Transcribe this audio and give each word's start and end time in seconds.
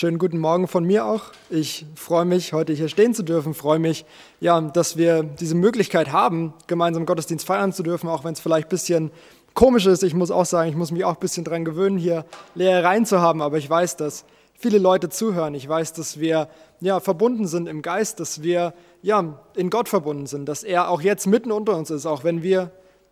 Schönen 0.00 0.16
guten 0.16 0.38
Morgen 0.38 0.66
von 0.66 0.84
mir 0.84 1.04
auch. 1.04 1.24
Ich 1.50 1.84
freue 1.94 2.24
mich, 2.24 2.54
heute 2.54 2.72
hier 2.72 2.88
stehen 2.88 3.12
zu 3.12 3.22
dürfen. 3.22 3.52
Freue 3.52 3.78
mich, 3.78 4.06
ja, 4.40 4.58
dass 4.58 4.96
wir 4.96 5.22
diese 5.22 5.54
Möglichkeit 5.54 6.10
haben, 6.10 6.54
gemeinsam 6.68 7.04
Gottesdienst 7.04 7.44
feiern 7.46 7.74
zu 7.74 7.82
dürfen, 7.82 8.08
auch 8.08 8.24
wenn 8.24 8.32
es 8.32 8.40
vielleicht 8.40 8.68
ein 8.68 8.70
bisschen 8.70 9.10
komisch 9.52 9.84
ist. 9.84 10.02
Ich 10.02 10.14
muss 10.14 10.30
auch 10.30 10.46
sagen, 10.46 10.70
ich 10.70 10.74
muss 10.74 10.90
mich 10.90 11.04
auch 11.04 11.16
ein 11.16 11.20
bisschen 11.20 11.44
daran 11.44 11.66
gewöhnen, 11.66 11.98
hier 11.98 12.24
Lehrereien 12.54 13.04
zu 13.04 13.20
haben. 13.20 13.42
Aber 13.42 13.58
ich 13.58 13.68
weiß, 13.68 13.98
dass 13.98 14.24
viele 14.54 14.78
Leute 14.78 15.10
zuhören. 15.10 15.52
Ich 15.54 15.68
weiß, 15.68 15.92
dass 15.92 16.18
wir 16.18 16.48
ja 16.80 16.98
verbunden 16.98 17.46
sind 17.46 17.68
im 17.68 17.82
Geist, 17.82 18.20
dass 18.20 18.42
wir 18.42 18.72
ja 19.02 19.38
in 19.54 19.68
Gott 19.68 19.90
verbunden 19.90 20.24
sind, 20.24 20.46
dass 20.46 20.62
er 20.62 20.88
auch 20.88 21.02
jetzt 21.02 21.26
mitten 21.26 21.52
unter 21.52 21.76
uns 21.76 21.90
ist, 21.90 22.06
auch 22.06 22.24
wenn 22.24 22.42
wir 22.42 22.70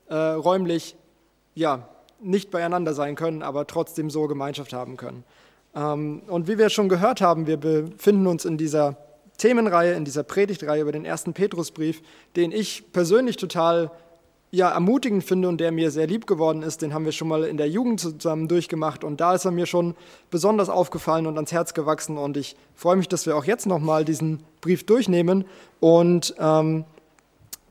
äh, 0.08 0.14
räumlich 0.14 0.96
ja 1.54 1.86
nicht 2.18 2.50
beieinander 2.50 2.94
sein 2.94 3.14
können, 3.14 3.42
aber 3.42 3.66
trotzdem 3.66 4.08
so 4.08 4.26
Gemeinschaft 4.26 4.72
haben 4.72 4.96
können. 4.96 5.24
Ähm, 5.74 6.22
und 6.26 6.48
wie 6.48 6.58
wir 6.58 6.70
schon 6.70 6.88
gehört 6.88 7.20
haben, 7.20 7.46
wir 7.46 7.56
befinden 7.56 8.26
uns 8.26 8.44
in 8.44 8.58
dieser 8.58 8.96
Themenreihe, 9.38 9.94
in 9.94 10.04
dieser 10.04 10.24
Predigtreihe 10.24 10.82
über 10.82 10.92
den 10.92 11.04
ersten 11.04 11.32
Petrusbrief, 11.32 12.02
den 12.36 12.52
ich 12.52 12.92
persönlich 12.92 13.36
total 13.36 13.90
ja, 14.50 14.70
ermutigend 14.70 15.24
finde 15.24 15.48
und 15.48 15.58
der 15.58 15.72
mir 15.72 15.90
sehr 15.90 16.06
lieb 16.06 16.26
geworden 16.26 16.62
ist. 16.62 16.82
Den 16.82 16.94
haben 16.94 17.04
wir 17.04 17.12
schon 17.12 17.28
mal 17.28 17.44
in 17.44 17.56
der 17.56 17.68
Jugend 17.68 18.00
zusammen 18.00 18.48
durchgemacht 18.48 19.04
und 19.04 19.20
da 19.20 19.34
ist 19.34 19.44
er 19.44 19.50
mir 19.50 19.66
schon 19.66 19.94
besonders 20.30 20.68
aufgefallen 20.68 21.26
und 21.26 21.36
ans 21.36 21.52
Herz 21.52 21.74
gewachsen 21.74 22.16
und 22.16 22.36
ich 22.36 22.56
freue 22.74 22.96
mich, 22.96 23.08
dass 23.08 23.26
wir 23.26 23.36
auch 23.36 23.44
jetzt 23.44 23.66
nochmal 23.66 24.04
diesen 24.04 24.40
Brief 24.60 24.84
durchnehmen. 24.86 25.44
Und 25.80 26.34
ähm, 26.38 26.84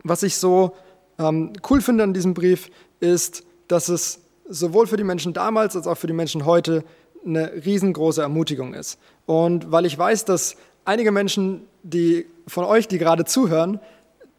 was 0.03 0.23
ich 0.23 0.37
so 0.37 0.73
ähm, 1.17 1.53
cool 1.69 1.81
finde 1.81 2.03
an 2.03 2.13
diesem 2.13 2.33
Brief 2.33 2.69
ist, 2.99 3.43
dass 3.67 3.89
es 3.89 4.19
sowohl 4.47 4.87
für 4.87 4.97
die 4.97 5.03
Menschen 5.03 5.33
damals 5.33 5.75
als 5.75 5.87
auch 5.87 5.97
für 5.97 6.07
die 6.07 6.13
Menschen 6.13 6.45
heute 6.45 6.83
eine 7.27 7.51
riesengroße 7.65 8.21
Ermutigung 8.21 8.73
ist. 8.73 8.99
Und 9.25 9.71
weil 9.71 9.85
ich 9.85 9.97
weiß, 9.97 10.25
dass 10.25 10.55
einige 10.85 11.11
Menschen, 11.11 11.61
die 11.83 12.25
von 12.47 12.63
euch, 12.63 12.87
die 12.87 12.97
gerade 12.97 13.25
zuhören, 13.25 13.79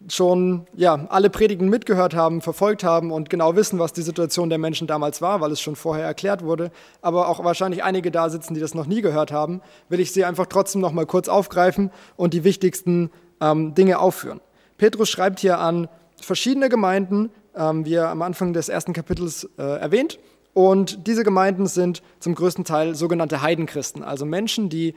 schon 0.08 0.66
ja, 0.74 1.06
alle 1.08 1.28
Predigten 1.28 1.68
mitgehört 1.68 2.14
haben, 2.14 2.40
verfolgt 2.40 2.84
haben 2.84 3.10
und 3.10 3.30
genau 3.30 3.56
wissen, 3.56 3.78
was 3.78 3.92
die 3.92 4.02
Situation 4.02 4.48
der 4.48 4.58
Menschen 4.58 4.86
damals 4.86 5.20
war, 5.20 5.40
weil 5.40 5.50
es 5.50 5.60
schon 5.60 5.74
vorher 5.76 6.04
erklärt 6.04 6.44
wurde, 6.44 6.70
aber 7.02 7.28
auch 7.28 7.42
wahrscheinlich 7.42 7.82
einige 7.82 8.10
da 8.10 8.30
sitzen, 8.30 8.54
die 8.54 8.60
das 8.60 8.74
noch 8.74 8.86
nie 8.86 9.02
gehört 9.02 9.32
haben, 9.32 9.60
will 9.88 9.98
ich 9.98 10.12
sie 10.12 10.24
einfach 10.24 10.46
trotzdem 10.46 10.80
noch 10.80 10.92
mal 10.92 11.06
kurz 11.06 11.28
aufgreifen 11.28 11.90
und 12.16 12.32
die 12.32 12.44
wichtigsten 12.44 13.10
ähm, 13.40 13.74
Dinge 13.74 13.98
aufführen. 13.98 14.40
Petrus 14.78 15.08
schreibt 15.10 15.40
hier 15.40 15.58
an 15.58 15.88
verschiedene 16.20 16.68
Gemeinden, 16.68 17.30
ähm, 17.56 17.84
wie 17.84 17.94
er 17.94 18.08
am 18.08 18.22
Anfang 18.22 18.52
des 18.52 18.68
ersten 18.68 18.92
Kapitels 18.92 19.48
äh, 19.58 19.62
erwähnt, 19.62 20.20
und 20.58 21.06
diese 21.06 21.22
Gemeinden 21.22 21.68
sind 21.68 22.02
zum 22.18 22.34
größten 22.34 22.64
Teil 22.64 22.96
sogenannte 22.96 23.42
Heidenchristen, 23.42 24.02
also 24.02 24.26
Menschen, 24.26 24.68
die 24.68 24.96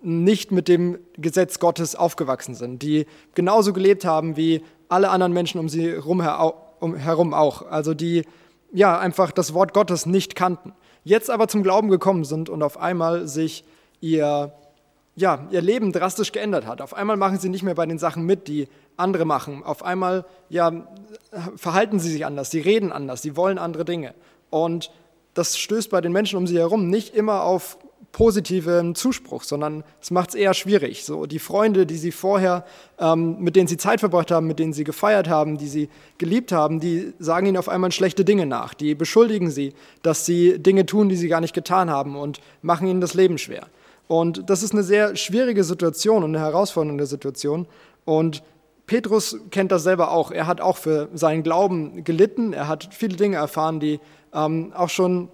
nicht 0.00 0.52
mit 0.52 0.68
dem 0.68 0.96
Gesetz 1.18 1.58
Gottes 1.58 1.94
aufgewachsen 1.94 2.54
sind, 2.54 2.80
die 2.80 3.04
genauso 3.34 3.74
gelebt 3.74 4.06
haben 4.06 4.38
wie 4.38 4.62
alle 4.88 5.10
anderen 5.10 5.34
Menschen 5.34 5.60
um 5.60 5.68
sie 5.68 5.92
herum 5.92 7.34
auch, 7.34 7.70
also 7.70 7.92
die 7.92 8.24
ja 8.72 8.98
einfach 8.98 9.32
das 9.32 9.52
Wort 9.52 9.74
Gottes 9.74 10.06
nicht 10.06 10.34
kannten, 10.34 10.72
jetzt 11.04 11.28
aber 11.28 11.46
zum 11.46 11.62
Glauben 11.62 11.90
gekommen 11.90 12.24
sind 12.24 12.48
und 12.48 12.62
auf 12.62 12.80
einmal 12.80 13.28
sich 13.28 13.66
ihr 14.00 14.54
ja, 15.14 15.46
ihr 15.50 15.60
Leben 15.60 15.92
drastisch 15.92 16.32
geändert 16.32 16.66
hat. 16.66 16.80
Auf 16.80 16.94
einmal 16.94 17.18
machen 17.18 17.38
sie 17.38 17.50
nicht 17.50 17.62
mehr 17.62 17.74
bei 17.74 17.84
den 17.84 17.98
Sachen 17.98 18.24
mit, 18.24 18.48
die 18.48 18.66
andere 18.96 19.26
machen. 19.26 19.62
Auf 19.62 19.84
einmal 19.84 20.24
ja, 20.48 20.86
verhalten 21.54 22.00
sie 22.00 22.10
sich 22.10 22.24
anders, 22.24 22.50
sie 22.50 22.60
reden 22.60 22.92
anders, 22.92 23.20
sie 23.20 23.36
wollen 23.36 23.58
andere 23.58 23.84
Dinge. 23.84 24.14
Und 24.48 24.90
das 25.34 25.58
stößt 25.58 25.90
bei 25.90 26.00
den 26.00 26.12
Menschen 26.12 26.36
um 26.36 26.46
sie 26.46 26.58
herum 26.58 26.88
nicht 26.88 27.14
immer 27.14 27.42
auf 27.42 27.78
positiven 28.12 28.94
Zuspruch, 28.94 29.42
sondern 29.42 29.84
es 30.00 30.10
macht 30.10 30.30
es 30.30 30.34
eher 30.34 30.52
schwierig. 30.52 31.04
So 31.04 31.24
die 31.24 31.38
Freunde, 31.38 31.86
die 31.86 31.96
sie 31.96 32.12
vorher, 32.12 32.64
ähm, 32.98 33.38
mit 33.40 33.56
denen 33.56 33.66
sie 33.66 33.78
Zeit 33.78 34.00
verbracht 34.00 34.30
haben, 34.30 34.46
mit 34.46 34.58
denen 34.58 34.74
sie 34.74 34.84
gefeiert 34.84 35.28
haben, 35.28 35.56
die 35.56 35.66
sie 35.66 35.88
geliebt 36.18 36.52
haben, 36.52 36.78
die 36.78 37.14
sagen 37.18 37.46
ihnen 37.46 37.56
auf 37.56 37.70
einmal 37.70 37.90
schlechte 37.90 38.24
Dinge 38.24 38.44
nach. 38.44 38.74
Die 38.74 38.94
beschuldigen 38.94 39.50
sie, 39.50 39.72
dass 40.02 40.26
sie 40.26 40.58
Dinge 40.58 40.84
tun, 40.84 41.08
die 41.08 41.16
sie 41.16 41.28
gar 41.28 41.40
nicht 41.40 41.54
getan 41.54 41.90
haben 41.90 42.16
und 42.16 42.40
machen 42.60 42.86
ihnen 42.86 43.00
das 43.00 43.14
Leben 43.14 43.38
schwer. 43.38 43.66
Und 44.08 44.50
das 44.50 44.62
ist 44.62 44.72
eine 44.72 44.82
sehr 44.82 45.16
schwierige 45.16 45.64
Situation 45.64 46.22
und 46.22 46.36
eine 46.36 46.44
herausfordernde 46.44 47.06
Situation. 47.06 47.66
Und 48.04 48.42
Petrus 48.86 49.38
kennt 49.50 49.72
das 49.72 49.84
selber 49.84 50.10
auch. 50.10 50.32
Er 50.32 50.46
hat 50.46 50.60
auch 50.60 50.76
für 50.76 51.08
seinen 51.14 51.42
Glauben 51.42 52.04
gelitten. 52.04 52.52
Er 52.52 52.68
hat 52.68 52.88
viele 52.92 53.16
Dinge 53.16 53.36
erfahren, 53.36 53.80
die 53.80 54.00
ähm, 54.32 54.72
auch 54.74 54.88
schon 54.88 55.28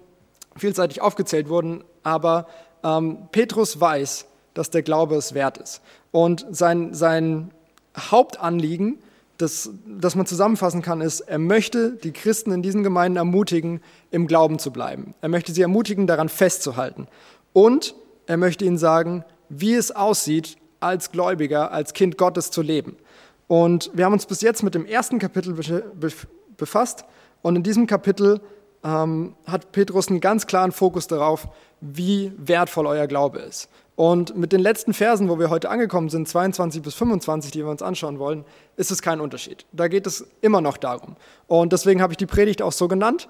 vielseitig 0.55 1.01
aufgezählt 1.01 1.49
wurden. 1.49 1.83
Aber 2.03 2.47
ähm, 2.83 3.27
Petrus 3.31 3.79
weiß, 3.79 4.25
dass 4.53 4.69
der 4.69 4.81
Glaube 4.81 5.15
es 5.15 5.33
wert 5.33 5.57
ist. 5.57 5.81
Und 6.11 6.45
sein, 6.51 6.93
sein 6.93 7.51
Hauptanliegen, 7.97 8.99
das, 9.37 9.69
das 9.87 10.15
man 10.15 10.25
zusammenfassen 10.25 10.81
kann, 10.81 11.01
ist, 11.01 11.21
er 11.21 11.39
möchte 11.39 11.91
die 11.91 12.11
Christen 12.11 12.51
in 12.51 12.61
diesen 12.61 12.83
Gemeinden 12.83 13.17
ermutigen, 13.17 13.81
im 14.11 14.27
Glauben 14.27 14.59
zu 14.59 14.71
bleiben. 14.71 15.13
Er 15.21 15.29
möchte 15.29 15.53
sie 15.53 15.61
ermutigen, 15.61 16.07
daran 16.07 16.29
festzuhalten. 16.29 17.07
Und 17.53 17.95
er 18.25 18.37
möchte 18.37 18.65
ihnen 18.65 18.77
sagen, 18.77 19.23
wie 19.47 19.73
es 19.73 19.91
aussieht, 19.91 20.57
als 20.79 21.11
Gläubiger, 21.11 21.71
als 21.71 21.93
Kind 21.93 22.17
Gottes 22.17 22.51
zu 22.51 22.61
leben. 22.61 22.97
Und 23.47 23.91
wir 23.93 24.05
haben 24.05 24.13
uns 24.13 24.25
bis 24.25 24.41
jetzt 24.41 24.61
mit 24.61 24.75
dem 24.75 24.85
ersten 24.85 25.19
Kapitel 25.19 25.55
befasst. 26.57 27.05
Und 27.41 27.55
in 27.55 27.63
diesem 27.63 27.87
Kapitel 27.87 28.41
ähm, 28.83 29.35
hat 29.45 29.71
Petrus 29.71 30.09
einen 30.09 30.19
ganz 30.19 30.47
klaren 30.47 30.71
Fokus 30.71 31.07
darauf, 31.07 31.47
wie 31.81 32.31
wertvoll 32.37 32.87
euer 32.87 33.07
Glaube 33.07 33.39
ist. 33.39 33.69
Und 33.95 34.37
mit 34.37 34.53
den 34.53 34.61
letzten 34.61 34.93
Versen, 34.93 35.27
wo 35.27 35.39
wir 35.39 35.49
heute 35.49 35.69
angekommen 35.69 36.07
sind, 36.07 36.27
22 36.27 36.81
bis 36.81 36.93
25, 36.95 37.51
die 37.51 37.59
wir 37.59 37.69
uns 37.69 37.81
anschauen 37.81 38.17
wollen, 38.17 38.45
ist 38.77 38.91
es 38.91 39.01
kein 39.01 39.19
Unterschied. 39.19 39.65
Da 39.73 39.89
geht 39.89 40.07
es 40.07 40.25
immer 40.39 40.61
noch 40.61 40.77
darum. 40.77 41.17
Und 41.47 41.73
deswegen 41.73 42.01
habe 42.01 42.13
ich 42.13 42.17
die 42.17 42.25
Predigt 42.25 42.61
auch 42.61 42.71
so 42.71 42.87
genannt, 42.87 43.27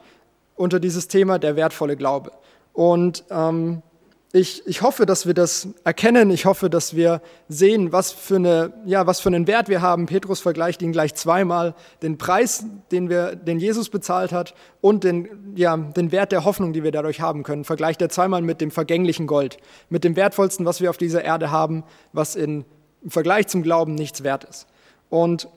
unter 0.55 0.79
dieses 0.79 1.07
Thema 1.07 1.39
der 1.39 1.55
wertvolle 1.55 1.95
Glaube. 1.95 2.31
Und 2.73 3.23
ähm, 3.31 3.81
ich, 4.31 4.61
ich 4.67 4.83
hoffe, 4.83 5.07
dass 5.07 5.25
wir 5.25 5.33
das 5.33 5.69
erkennen. 5.83 6.29
Ich 6.29 6.45
hoffe, 6.45 6.69
dass 6.69 6.95
wir 6.95 7.21
sehen, 7.47 7.91
was 7.91 8.11
für, 8.11 8.35
eine, 8.35 8.73
ja, 8.85 9.07
was 9.07 9.19
für 9.21 9.29
einen 9.29 9.47
Wert 9.47 9.69
wir 9.69 9.81
haben. 9.81 10.05
Petrus 10.05 10.39
vergleicht 10.39 10.83
ihn 10.83 10.91
gleich 10.91 11.15
zweimal. 11.15 11.73
Den 12.03 12.19
Preis, 12.19 12.63
den, 12.91 13.09
wir, 13.09 13.35
den 13.35 13.59
Jesus 13.59 13.89
bezahlt 13.89 14.31
hat 14.31 14.53
und 14.81 15.03
den, 15.03 15.53
ja, 15.55 15.75
den 15.75 16.11
Wert 16.11 16.31
der 16.31 16.45
Hoffnung, 16.45 16.73
die 16.73 16.83
wir 16.83 16.91
dadurch 16.91 17.21
haben 17.21 17.41
können, 17.41 17.63
vergleicht 17.63 18.03
er 18.03 18.09
zweimal 18.09 18.43
mit 18.43 18.61
dem 18.61 18.69
vergänglichen 18.69 19.25
Gold. 19.25 19.57
Mit 19.89 20.03
dem 20.03 20.15
wertvollsten, 20.15 20.63
was 20.63 20.79
wir 20.79 20.91
auf 20.91 20.97
dieser 20.97 21.23
Erde 21.23 21.49
haben, 21.49 21.83
was 22.13 22.35
in, 22.35 22.65
im 23.01 23.09
Vergleich 23.09 23.47
zum 23.47 23.63
Glauben 23.63 23.95
nichts 23.95 24.23
wert 24.23 24.43
ist. 24.43 24.67
Und 25.09 25.47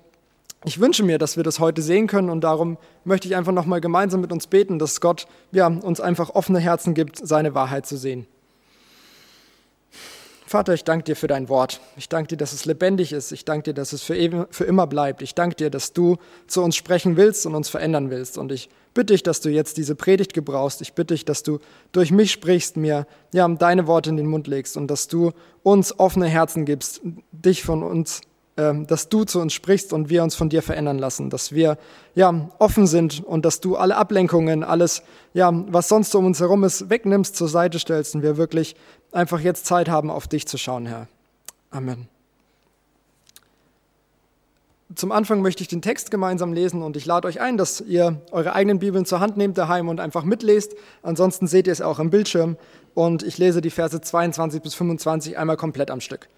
ich 0.64 0.80
wünsche 0.80 1.02
mir, 1.02 1.18
dass 1.18 1.36
wir 1.36 1.42
das 1.42 1.58
heute 1.58 1.82
sehen 1.82 2.06
können 2.06 2.30
und 2.30 2.40
darum 2.40 2.78
möchte 3.04 3.28
ich 3.28 3.36
einfach 3.36 3.52
nochmal 3.52 3.82
gemeinsam 3.82 4.22
mit 4.22 4.32
uns 4.32 4.46
beten, 4.46 4.78
dass 4.78 5.02
Gott 5.02 5.26
ja, 5.50 5.66
uns 5.66 6.00
einfach 6.00 6.30
offene 6.30 6.60
Herzen 6.60 6.94
gibt, 6.94 7.18
seine 7.18 7.54
Wahrheit 7.54 7.84
zu 7.84 7.98
sehen. 7.98 8.26
Vater, 10.46 10.74
ich 10.74 10.84
danke 10.84 11.04
dir 11.04 11.16
für 11.16 11.28
dein 11.28 11.48
Wort. 11.48 11.80
Ich 11.96 12.10
danke 12.10 12.28
dir, 12.28 12.36
dass 12.36 12.52
es 12.52 12.66
lebendig 12.66 13.12
ist. 13.12 13.32
Ich 13.32 13.46
danke 13.46 13.70
dir, 13.70 13.74
dass 13.74 13.94
es 13.94 14.02
für, 14.02 14.46
für 14.50 14.64
immer 14.64 14.86
bleibt. 14.86 15.22
Ich 15.22 15.34
danke 15.34 15.56
dir, 15.56 15.70
dass 15.70 15.94
du 15.94 16.18
zu 16.46 16.62
uns 16.62 16.76
sprechen 16.76 17.16
willst 17.16 17.46
und 17.46 17.54
uns 17.54 17.70
verändern 17.70 18.10
willst. 18.10 18.36
Und 18.36 18.52
ich 18.52 18.68
bitte 18.92 19.14
dich, 19.14 19.22
dass 19.22 19.40
du 19.40 19.48
jetzt 19.48 19.78
diese 19.78 19.94
Predigt 19.94 20.34
gebrauchst. 20.34 20.82
Ich 20.82 20.92
bitte 20.92 21.14
dich, 21.14 21.24
dass 21.24 21.42
du 21.42 21.58
durch 21.92 22.10
mich 22.10 22.32
sprichst, 22.32 22.76
mir 22.76 23.06
ja, 23.32 23.48
deine 23.48 23.86
Worte 23.86 24.10
in 24.10 24.18
den 24.18 24.26
Mund 24.26 24.46
legst 24.46 24.76
und 24.76 24.88
dass 24.88 25.08
du 25.08 25.32
uns 25.62 25.98
offene 25.98 26.26
Herzen 26.26 26.66
gibst, 26.66 27.00
dich 27.32 27.62
von 27.62 27.82
uns 27.82 28.20
ähm, 28.58 28.86
dass 28.86 29.08
du 29.08 29.24
zu 29.24 29.40
uns 29.40 29.54
sprichst 29.54 29.94
und 29.94 30.10
wir 30.10 30.22
uns 30.22 30.34
von 30.34 30.50
dir 30.50 30.60
verändern 30.60 30.98
lassen, 30.98 31.30
dass 31.30 31.52
wir 31.52 31.78
ja 32.14 32.50
offen 32.58 32.86
sind 32.86 33.24
und 33.24 33.46
dass 33.46 33.60
du 33.60 33.76
alle 33.76 33.96
Ablenkungen, 33.96 34.62
alles 34.62 35.02
ja, 35.32 35.50
was 35.68 35.88
sonst 35.88 36.14
um 36.14 36.26
uns 36.26 36.38
herum 36.38 36.62
ist, 36.62 36.90
wegnimmst, 36.90 37.34
zur 37.34 37.48
Seite 37.48 37.78
stellst 37.78 38.14
und 38.14 38.22
wir 38.22 38.36
wirklich 38.36 38.76
einfach 39.12 39.40
jetzt 39.40 39.66
Zeit 39.66 39.88
haben, 39.88 40.10
auf 40.10 40.28
dich 40.28 40.46
zu 40.46 40.58
schauen, 40.58 40.86
Herr. 40.86 41.08
Amen. 41.70 42.08
Zum 44.94 45.10
Anfang 45.10 45.40
möchte 45.40 45.62
ich 45.62 45.68
den 45.68 45.80
Text 45.80 46.10
gemeinsam 46.10 46.52
lesen 46.52 46.82
und 46.82 46.98
ich 46.98 47.06
lade 47.06 47.26
euch 47.26 47.40
ein, 47.40 47.56
dass 47.56 47.80
ihr 47.80 48.20
eure 48.30 48.54
eigenen 48.54 48.78
Bibeln 48.78 49.06
zur 49.06 49.20
Hand 49.20 49.38
nehmt 49.38 49.56
daheim 49.56 49.88
und 49.88 50.00
einfach 50.00 50.24
mitlest. 50.24 50.74
Ansonsten 51.02 51.46
seht 51.46 51.66
ihr 51.66 51.72
es 51.72 51.80
auch 51.80 51.98
im 51.98 52.10
Bildschirm 52.10 52.56
und 52.94 53.22
ich 53.22 53.38
lese 53.38 53.62
die 53.62 53.70
Verse 53.70 53.98
22 53.98 54.60
bis 54.60 54.74
25 54.74 55.38
einmal 55.38 55.56
komplett 55.56 55.90
am 55.90 56.02
Stück 56.02 56.28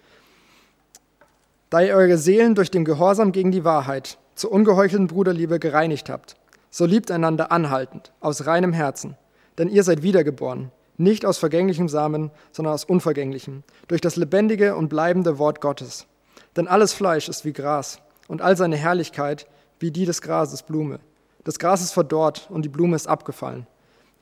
da 1.69 1.81
ihr 1.81 1.95
eure 1.95 2.17
Seelen 2.17 2.55
durch 2.55 2.71
den 2.71 2.85
Gehorsam 2.85 3.31
gegen 3.31 3.51
die 3.51 3.65
Wahrheit 3.65 4.17
zur 4.35 4.51
ungeheuchelten 4.51 5.07
Bruderliebe 5.07 5.59
gereinigt 5.59 6.09
habt, 6.09 6.35
so 6.69 6.85
liebt 6.85 7.11
einander 7.11 7.51
anhaltend, 7.51 8.13
aus 8.19 8.45
reinem 8.45 8.73
Herzen, 8.73 9.17
denn 9.57 9.69
ihr 9.69 9.83
seid 9.83 10.01
wiedergeboren, 10.01 10.71
nicht 10.97 11.25
aus 11.25 11.37
vergänglichem 11.37 11.89
Samen, 11.89 12.31
sondern 12.51 12.73
aus 12.73 12.85
unvergänglichem, 12.85 13.63
durch 13.87 14.01
das 14.01 14.15
lebendige 14.15 14.75
und 14.75 14.89
bleibende 14.89 15.37
Wort 15.39 15.61
Gottes. 15.61 16.07
Denn 16.55 16.67
alles 16.67 16.93
Fleisch 16.93 17.27
ist 17.29 17.45
wie 17.45 17.53
Gras, 17.53 17.99
und 18.27 18.41
all 18.41 18.57
seine 18.57 18.77
Herrlichkeit 18.77 19.47
wie 19.79 19.91
die 19.91 20.05
des 20.05 20.21
Grases 20.21 20.63
Blume. 20.63 20.99
Das 21.43 21.59
Gras 21.59 21.81
ist 21.81 21.91
verdorrt 21.91 22.47
und 22.49 22.63
die 22.63 22.69
Blume 22.69 22.95
ist 22.95 23.07
abgefallen. 23.07 23.67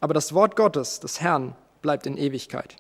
Aber 0.02 0.14
das 0.14 0.34
Wort 0.34 0.56
Gottes, 0.56 1.00
des 1.00 1.22
Herrn, 1.22 1.56
bleibt 1.82 2.06
in 2.06 2.18
Ewigkeit. 2.18 2.76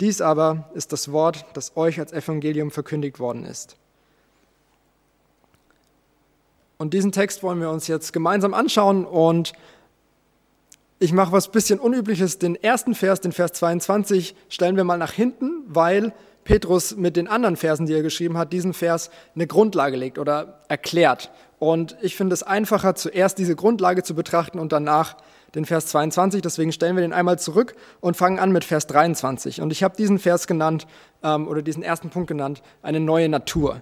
Dies 0.00 0.20
aber 0.20 0.70
ist 0.74 0.92
das 0.92 1.12
Wort, 1.12 1.46
das 1.54 1.76
euch 1.76 1.98
als 1.98 2.12
Evangelium 2.12 2.70
verkündigt 2.70 3.18
worden 3.18 3.44
ist. 3.44 3.76
Und 6.78 6.94
diesen 6.94 7.12
Text 7.12 7.42
wollen 7.42 7.60
wir 7.60 7.70
uns 7.70 7.86
jetzt 7.86 8.12
gemeinsam 8.12 8.54
anschauen 8.54 9.04
und 9.04 9.52
ich 11.02 11.12
mache 11.14 11.32
was 11.32 11.48
bisschen 11.48 11.80
Unübliches. 11.80 12.38
Den 12.38 12.54
ersten 12.54 12.94
Vers, 12.94 13.22
den 13.22 13.32
Vers 13.32 13.54
22, 13.54 14.36
stellen 14.50 14.76
wir 14.76 14.84
mal 14.84 14.98
nach 14.98 15.12
hinten, 15.12 15.62
weil 15.66 16.12
Petrus 16.44 16.94
mit 16.94 17.16
den 17.16 17.26
anderen 17.26 17.56
Versen, 17.56 17.86
die 17.86 17.94
er 17.94 18.02
geschrieben 18.02 18.36
hat, 18.36 18.52
diesen 18.52 18.74
Vers 18.74 19.10
eine 19.34 19.46
Grundlage 19.46 19.96
legt 19.96 20.18
oder 20.18 20.60
erklärt. 20.68 21.30
Und 21.58 21.96
ich 22.02 22.16
finde 22.16 22.34
es 22.34 22.42
einfacher, 22.42 22.94
zuerst 22.94 23.38
diese 23.38 23.56
Grundlage 23.56 24.02
zu 24.02 24.14
betrachten 24.14 24.58
und 24.58 24.72
danach 24.72 25.16
den 25.54 25.64
Vers 25.64 25.86
22. 25.86 26.42
Deswegen 26.42 26.70
stellen 26.70 26.96
wir 26.96 27.02
den 27.02 27.14
einmal 27.14 27.38
zurück 27.38 27.76
und 28.00 28.18
fangen 28.18 28.38
an 28.38 28.52
mit 28.52 28.64
Vers 28.64 28.86
23. 28.86 29.62
Und 29.62 29.72
ich 29.72 29.82
habe 29.82 29.96
diesen 29.96 30.18
Vers 30.18 30.46
genannt 30.46 30.86
ähm, 31.22 31.48
oder 31.48 31.62
diesen 31.62 31.82
ersten 31.82 32.10
Punkt 32.10 32.28
genannt, 32.28 32.62
eine 32.82 33.00
neue 33.00 33.30
Natur. 33.30 33.80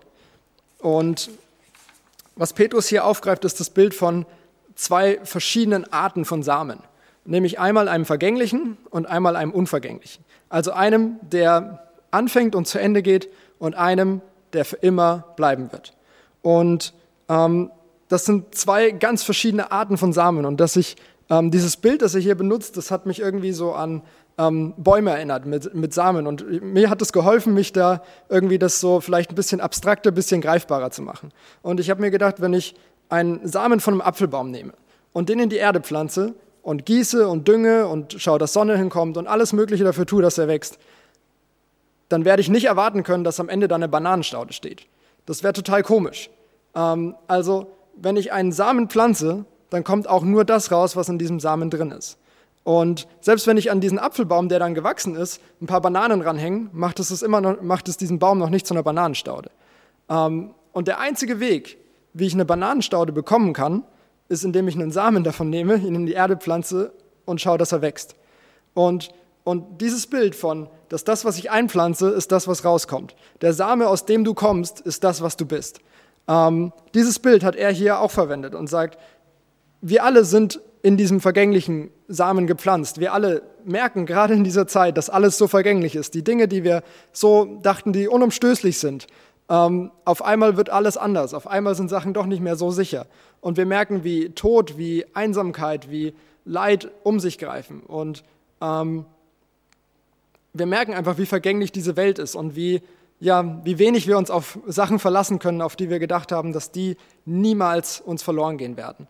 Und 0.79 1.31
was 2.37 2.53
Petrus 2.53 2.87
hier 2.87 3.05
aufgreift, 3.05 3.45
ist 3.45 3.59
das 3.59 3.71
Bild 3.71 3.93
von 3.93 4.25
zwei 4.77 5.19
verschiedenen 5.25 5.93
Arten 5.93 6.25
von 6.25 6.45
Samen 6.45 6.79
nämlich 7.29 7.61
einmal 7.61 7.89
einem 7.89 8.05
vergänglichen 8.05 8.79
und 8.91 9.07
einmal 9.07 9.37
einem 9.37 9.53
unvergänglichen. 9.53 10.25
Also 10.49 10.73
einem, 10.73 11.17
der 11.23 11.85
anfängt 12.11 12.55
und 12.55 12.67
zu 12.67 12.79
Ende 12.79 13.03
geht 13.03 13.29
und 13.59 13.75
einem, 13.75 14.23
der 14.55 14.65
für 14.65 14.77
immer 14.77 15.25
bleiben 15.37 15.71
wird. 15.71 15.93
Und 16.43 16.95
ähm, 17.29 17.71
das 18.09 18.25
sind 18.25 18.55
zwei 18.55 18.91
ganz 18.91 19.23
verschiedene 19.23 19.71
Arten 19.71 19.99
von 19.99 20.13
Samen. 20.15 20.47
Und 20.47 20.59
dass 20.59 20.77
ich 20.77 20.97
ähm, 21.29 21.51
dieses 21.51 21.77
Bild, 21.77 22.01
das 22.01 22.15
er 22.15 22.23
hier 22.23 22.35
benutzt, 22.35 22.79
das 22.79 22.91
hat 22.91 23.05
mich 23.05 23.21
irgendwie 23.21 23.53
so 23.53 23.75
an 23.75 24.01
ähm, 24.39 24.73
Bäume 24.79 25.11
erinnert 25.11 25.45
mit, 25.45 25.75
mit 25.75 25.93
Samen. 25.93 26.27
Und 26.27 26.63
mir 26.63 26.89
hat 26.89 27.03
es 27.03 27.13
geholfen, 27.13 27.53
mich 27.53 27.75
da 27.75 28.03
irgendwie 28.31 28.59
das 28.59 28.81
so 28.81 29.01
vielleicht 29.01 29.31
ein 29.33 29.35
bisschen 29.35 29.61
abstrakter, 29.61 30.11
ein 30.11 30.15
bisschen 30.15 30.41
greifbarer 30.41 30.91
zu 30.91 31.03
machen. 31.03 31.31
Und 31.61 31.79
ich 31.79 31.91
habe 31.91 32.01
mir 32.01 32.11
gedacht, 32.11 32.41
wenn 32.41 32.55
ich 32.55 32.75
einen 33.11 33.47
Samen 33.47 33.81
von 33.81 33.95
einem 33.95 34.01
Apfelbaum 34.01 34.51
nehme 34.51 34.73
und 35.13 35.29
den 35.29 35.41
in 35.41 35.51
die 35.51 35.57
Erde 35.57 35.81
pflanze, 35.81 36.35
und 36.69 36.85
gieße 36.85 37.27
und 37.27 37.49
dünge 37.49 37.87
und 37.87 38.17
schaue, 38.19 38.39
dass 38.39 38.53
Sonne 38.53 38.77
hinkommt 38.77 39.17
und 39.17 39.27
alles 39.27 39.55
Mögliche 39.55 39.85
dafür 39.85 40.05
tue, 40.05 40.21
dass 40.21 40.37
er 40.37 40.49
wächst, 40.49 40.79
dann 42.11 42.27
werde 42.27 42.43
ich 42.43 42.51
nicht 42.51 42.67
erwarten 42.67 43.05
können, 43.05 43.25
dass 43.25 43.41
am 43.41 43.49
Ende 43.49 43.69
da 43.69 43.77
eine 43.77 43.89
Bananenstaude 43.89 44.53
steht. 44.53 44.87
Das 45.25 45.43
wäre 45.43 45.55
total 45.55 45.83
komisch. 45.83 46.29
Ähm, 46.75 47.15
also, 47.27 47.69
wenn 47.97 48.19
ich 48.19 48.33
einen 48.35 48.53
Samen 48.53 48.91
pflanze, 48.91 49.47
dann 49.71 49.83
kommt 49.83 50.11
auch 50.11 50.23
nur 50.23 50.45
das 50.45 50.71
raus, 50.71 50.95
was 50.95 51.09
in 51.09 51.19
diesem 51.19 51.41
Samen 51.41 51.71
drin 51.71 51.91
ist. 51.91 52.19
Und 52.65 53.09
selbst 53.23 53.47
wenn 53.47 53.57
ich 53.57 53.71
an 53.71 53.81
diesen 53.81 53.99
Apfelbaum, 53.99 54.51
der 54.51 54.59
dann 54.59 54.75
gewachsen 54.75 55.17
ist, 55.17 55.41
ein 55.63 55.67
paar 55.67 55.81
Bananen 55.81 56.21
ranhänge, 56.21 56.69
macht 56.75 57.01
es, 57.01 57.11
es 57.11 57.23
immer 57.23 57.41
noch, 57.41 57.63
macht 57.63 57.89
es 57.89 57.97
diesen 57.97 58.19
Baum 58.19 58.39
noch 58.39 58.51
nicht 58.51 58.67
zu 58.67 58.75
einer 58.75 58.83
Bananenstaude. 58.83 59.51
Ähm, 60.11 60.51
und 60.73 60.87
der 60.87 61.01
einzige 61.01 61.41
Weg, 61.41 61.79
wie 62.13 62.27
ich 62.27 62.35
eine 62.35 62.45
Bananenstaude 62.45 63.13
bekommen 63.13 63.55
kann, 63.55 63.85
ist, 64.29 64.45
indem 64.45 64.69
ich 64.69 64.75
einen 64.75 64.91
Samen 64.91 65.25
davon 65.25 65.51
nehme, 65.51 65.77
ihn 65.77 65.95
in 65.95 66.07
die 66.07 66.13
Erde 66.13 66.37
pflanze 66.37 66.93
und 67.25 67.41
schaue, 67.41 67.59
dass 67.59 67.73
er 67.73 67.83
wächst. 67.83 68.15
Und, 68.75 69.11
und 69.45 69.81
dieses 69.81 70.07
Bild 70.07 70.35
von, 70.35 70.69
dass 70.89 71.05
das, 71.05 71.25
was 71.25 71.39
ich 71.39 71.51
einpflanze, 71.51 72.11
ist 72.11 72.33
das, 72.33 72.49
was 72.49 72.65
rauskommt. 72.65 73.15
Der 73.41 73.53
Same, 73.53 73.89
aus 73.89 74.05
dem 74.05 74.25
du 74.25 74.35
kommst, 74.35 74.81
ist 74.81 75.05
das, 75.05 75.23
was 75.23 75.37
du 75.37 75.47
bist. 75.47 75.81
Ähm, 76.29 76.73
dieses 76.95 77.19
Bild 77.19 77.43
hat 77.43 77.57
er 77.57 77.73
hier 77.73 78.01
auch 78.01 78.11
verwendet 78.11 78.55
und 78.55 78.69
sagt, 78.69 78.99
wir 79.81 80.05
alle 80.05 80.25
sind 80.25 80.61
in 80.83 80.97
diesem 80.97 81.21
vergänglichen 81.21 81.91
Samen 82.07 82.47
gepflanzt. 82.47 83.01
Wir 83.01 83.13
alle 83.13 83.43
merken 83.65 84.07
gerade 84.07 84.35
in 84.35 84.45
dieser 84.45 84.67
Zeit, 84.67 84.97
dass 84.97 85.11
alles 85.11 85.37
so 85.37 85.49
vergänglich 85.49 85.97
ist. 85.97 86.15
Die 86.15 86.23
Dinge, 86.23 86.49
die 86.49 86.65
wir 86.65 86.83
so 87.13 87.59
dachten, 87.63 87.93
die 87.93 88.09
unumstößlich 88.09 88.79
sind, 88.79 89.07
ähm, 89.49 89.91
auf 90.05 90.23
einmal 90.23 90.57
wird 90.57 90.71
alles 90.71 90.97
anders. 90.97 91.35
Auf 91.35 91.47
einmal 91.47 91.75
sind 91.75 91.89
Sachen 91.89 92.13
doch 92.13 92.27
nicht 92.27 92.43
mehr 92.43 92.57
so 92.57 92.71
sicher. 92.71 93.07
Und 93.41 93.57
wir 93.57 93.67
merken, 93.67 94.05
wie 94.05 94.31
Tod, 94.31 94.77
wie 94.79 95.07
Einsamkeit, 95.15 95.91
wie 95.91 96.15
Leid 96.45 96.91
um 97.03 97.21
sich 97.21 97.39
greifen. 97.39 97.81
Und 97.81 98.25
ähm, 98.61 99.05
wir 100.53 100.67
merken 100.67 100.95
einfach, 100.95 101.19
wie 101.19 101.27
vergänglich 101.27 101.73
diese 101.73 101.97
Welt 101.97 102.19
ist 102.19 102.35
und 102.35 102.57
wie, 102.57 102.83
ja, 103.21 103.61
wie 103.65 103.79
wenig 103.79 104.07
wir 104.07 104.19
uns 104.19 104.31
auf 104.31 104.59
Sachen 104.67 104.99
verlassen 104.99 105.39
können, 105.39 105.63
auf 105.63 105.77
die 105.77 105.91
wir 105.91 105.99
gedacht 105.99 106.33
haben, 106.33 106.53
dass 106.53 106.71
die 106.71 106.97
niemals 107.25 108.01
uns 108.01 108.23
verloren 108.23 108.59
gehen 108.59 108.77
werden. 108.77 109.07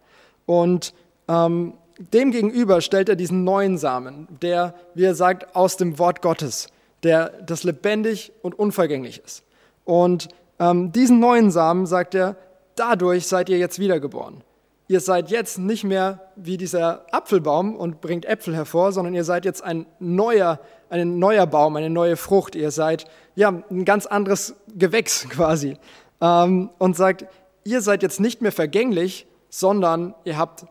Und 0.46 0.94
ähm, 1.29 1.75
demgegenüber 1.99 2.81
stellt 2.81 3.08
er 3.08 3.17
diesen 3.17 3.44
neuen 3.44 3.79
Samen, 3.79 4.29
der, 4.43 4.75
wie 4.94 5.05
er 5.05 5.14
sagt, 5.14 5.56
aus 5.56 5.76
dem 5.76 5.99
Wort 5.99 6.23
Gottes, 6.23 6.69
der 7.02 7.29
das 7.43 7.64
lebendig 7.64 8.32
und 8.43 8.58
unvergänglich 8.58 9.23
ist. 9.25 9.44
Und 9.88 10.29
ähm, 10.58 10.93
diesen 10.93 11.19
neuen 11.19 11.50
Samen, 11.50 11.87
sagt 11.87 12.14
er, 12.14 12.37
dadurch 12.76 13.26
seid 13.26 13.49
ihr 13.49 13.56
jetzt 13.56 13.79
wiedergeboren. 13.79 14.44
Ihr 14.87 15.00
seid 15.00 15.31
jetzt 15.31 15.58
nicht 15.58 15.82
mehr 15.82 16.29
wie 16.37 16.58
dieser 16.58 17.06
Apfelbaum 17.11 17.75
und 17.75 18.02
bringt 18.02 18.26
Äpfel 18.26 18.55
hervor, 18.55 18.93
sondern 18.93 19.14
ihr 19.14 19.25
seid 19.25 19.46
jetzt 19.46 19.64
ein 19.64 19.87
neuer, 19.99 20.61
ein 20.90 21.19
neuer 21.19 21.46
Baum, 21.46 21.75
eine 21.76 21.88
neue 21.88 22.19
Frucht. 22.19 22.55
Ihr 22.55 22.70
seid 22.70 23.06
ja 23.35 23.49
ein 23.49 23.87
ganz 23.87 24.05
anderes 24.05 24.56
Gewächs 24.76 25.26
quasi. 25.31 25.79
Ähm, 26.20 26.69
und 26.76 26.94
sagt, 26.94 27.25
ihr 27.64 27.81
seid 27.81 28.02
jetzt 28.02 28.20
nicht 28.20 28.43
mehr 28.43 28.52
vergänglich, 28.52 29.26
sondern 29.49 30.14
ihr 30.25 30.37
habt 30.37 30.67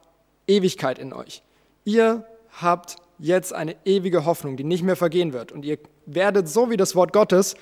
Ewigkeit 0.46 1.00
in 1.00 1.12
euch. 1.12 1.42
Ihr 1.86 2.24
habt 2.62 2.98
jetzt 3.18 3.52
eine 3.52 3.76
ewige 3.84 4.26
Hoffnung, 4.26 4.58
die 4.58 4.64
nicht 4.64 4.84
mehr 4.84 4.96
vergehen 4.96 5.34
wird. 5.34 5.52
Und 5.52 5.66
ihr 5.66 5.80
werdet, 6.06 6.48
so 6.48 6.70
wie 6.70 6.78
das 6.78 6.96
Wort 6.96 7.14
Gottes, 7.14 7.56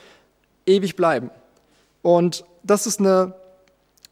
ewig 0.66 0.98
bleiben. 0.98 1.32
Und 2.06 2.46
das 2.62 2.86
ist 2.86 3.00
eine 3.00 3.34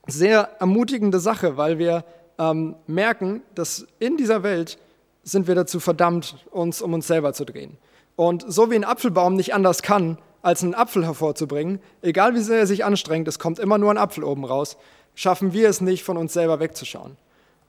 sehr 0.08 0.50
ermutigende 0.60 1.20
Sache, 1.20 1.58
weil 1.58 1.78
wir 1.78 2.04
ähm, 2.40 2.76
merken, 2.88 3.44
dass 3.54 3.86
in 4.00 4.18
dieser 4.18 4.42
Welt 4.42 4.80
sind 5.22 5.46
wir 5.46 5.54
dazu 5.54 5.80
verdammt, 5.80 6.38
uns 6.50 6.82
um 6.82 6.96
uns 6.96 7.06
selber 7.06 7.34
zu 7.34 7.46
drehen. 7.46 7.78
Und 8.16 8.46
so 8.48 8.72
wie 8.72 8.76
ein 8.76 8.84
Apfelbaum 8.84 9.36
nicht 9.36 9.54
anders 9.54 9.84
kann, 9.84 10.18
als 10.42 10.64
einen 10.64 10.74
Apfel 10.74 11.06
hervorzubringen, 11.06 11.80
egal 12.02 12.34
wie 12.34 12.40
sehr 12.40 12.58
er 12.58 12.66
sich 12.66 12.84
anstrengt, 12.84 13.28
es 13.28 13.38
kommt 13.38 13.60
immer 13.60 13.78
nur 13.78 13.92
ein 13.92 14.00
Apfel 14.00 14.24
oben 14.24 14.44
raus, 14.44 14.76
schaffen 15.14 15.54
wir 15.54 15.70
es 15.70 15.80
nicht, 15.80 16.04
von 16.04 16.18
uns 16.18 16.34
selber 16.34 16.60
wegzuschauen. 16.60 17.16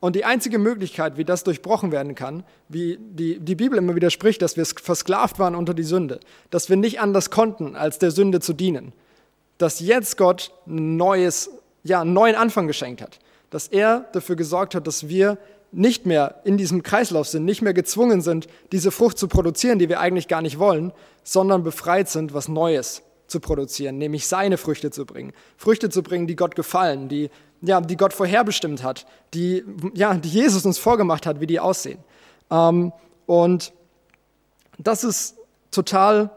Und 0.01 0.17
die 0.17 0.25
einzige 0.25 0.59
Möglichkeit, 0.59 1.19
wie 1.19 1.27
das 1.27 1.45
durchbrochen 1.45 1.93
werden 1.93 2.15
kann, 2.15 2.45
wie 2.71 2.99
die, 2.99 3.41
die 3.41 3.57
Bibel 3.57 3.77
immer 3.77 3.95
wieder 3.95 4.09
spricht, 4.09 4.41
dass 4.41 4.57
wir 4.57 4.65
versklavt 4.65 5.39
waren 5.39 5.55
unter 5.55 5.75
die 5.75 5.83
Sünde, 5.83 6.19
dass 6.49 6.71
wir 6.71 6.77
nicht 6.79 6.99
anders 6.99 7.31
konnten, 7.31 7.77
als 7.77 7.99
der 7.99 8.11
Sünde 8.11 8.41
zu 8.41 8.55
dienen, 8.55 8.95
dass 9.59 9.81
jetzt 9.81 10.17
Gott 10.17 10.53
neues, 10.67 11.51
ja, 11.83 12.01
einen 12.01 12.13
neuen 12.13 12.35
Anfang 12.35 12.67
geschenkt 12.67 13.03
hat. 13.03 13.19
Dass 13.51 13.69
er 13.69 14.09
dafür 14.13 14.37
gesorgt 14.37 14.75
hat, 14.75 14.87
dass 14.87 15.09
wir 15.09 15.39
nicht 15.71 16.07
mehr 16.07 16.41
in 16.45 16.57
diesem 16.57 16.83
Kreislauf 16.83 17.29
sind, 17.29 17.45
nicht 17.45 17.63
mehr 17.63 17.75
gezwungen 17.75 18.21
sind, 18.21 18.47
diese 18.73 18.91
Frucht 18.91 19.19
zu 19.19 19.29
produzieren, 19.29 19.79
die 19.79 19.89
wir 19.89 20.01
eigentlich 20.01 20.29
gar 20.29 20.43
nicht 20.43 20.59
wollen, 20.59 20.93
sondern 21.25 21.63
befreit 21.63 22.09
sind, 22.09 22.33
was 22.33 22.49
Neues 22.49 23.03
zu 23.27 23.41
produzieren, 23.41 23.99
nämlich 23.99 24.27
seine 24.27 24.57
Früchte 24.57 24.91
zu 24.91 25.07
bringen. 25.07 25.33
Früchte 25.57 25.89
zu 25.89 26.03
bringen, 26.03 26.27
die 26.27 26.37
Gott 26.37 26.55
gefallen, 26.55 27.09
die, 27.09 27.31
ja, 27.63 27.81
die 27.81 27.97
Gott 27.97 28.13
vorherbestimmt 28.13 28.83
hat, 28.83 29.07
die, 29.33 29.65
ja, 29.95 30.15
die 30.15 30.29
Jesus 30.29 30.65
uns 30.65 30.79
vorgemacht 30.79 31.27
hat, 31.27 31.41
wie 31.41 31.47
die 31.47 31.61
aussehen. 31.61 31.99
Ähm, 32.51 32.93
und 33.27 33.73
das 34.79 35.05
ist 35.05 35.37
total 35.71 36.31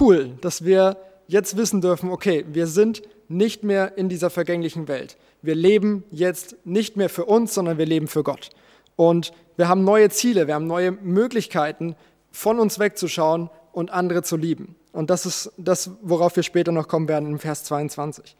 cool, 0.00 0.30
dass 0.40 0.64
wir 0.64 0.96
jetzt 1.28 1.56
wissen 1.56 1.80
dürfen, 1.80 2.10
okay, 2.10 2.44
wir 2.50 2.66
sind 2.66 3.02
nicht 3.28 3.62
mehr 3.62 3.96
in 3.96 4.08
dieser 4.08 4.30
vergänglichen 4.30 4.88
Welt. 4.88 5.16
Wir 5.42 5.54
leben 5.54 6.02
jetzt 6.10 6.56
nicht 6.64 6.96
mehr 6.96 7.08
für 7.08 7.26
uns, 7.26 7.54
sondern 7.54 7.78
wir 7.78 7.86
leben 7.86 8.08
für 8.08 8.24
Gott. 8.24 8.50
Und 8.96 9.32
wir 9.56 9.68
haben 9.68 9.84
neue 9.84 10.10
Ziele, 10.10 10.48
wir 10.48 10.54
haben 10.54 10.66
neue 10.66 10.90
Möglichkeiten, 10.90 11.94
von 12.32 12.58
uns 12.58 12.78
wegzuschauen 12.78 13.50
und 13.72 13.90
andere 13.90 14.22
zu 14.22 14.36
lieben. 14.36 14.74
Und 14.92 15.10
das 15.10 15.26
ist 15.26 15.52
das, 15.56 15.90
worauf 16.02 16.34
wir 16.34 16.42
später 16.42 16.72
noch 16.72 16.88
kommen 16.88 17.08
werden 17.08 17.30
im 17.30 17.38
Vers 17.38 17.64
22. 17.64 18.36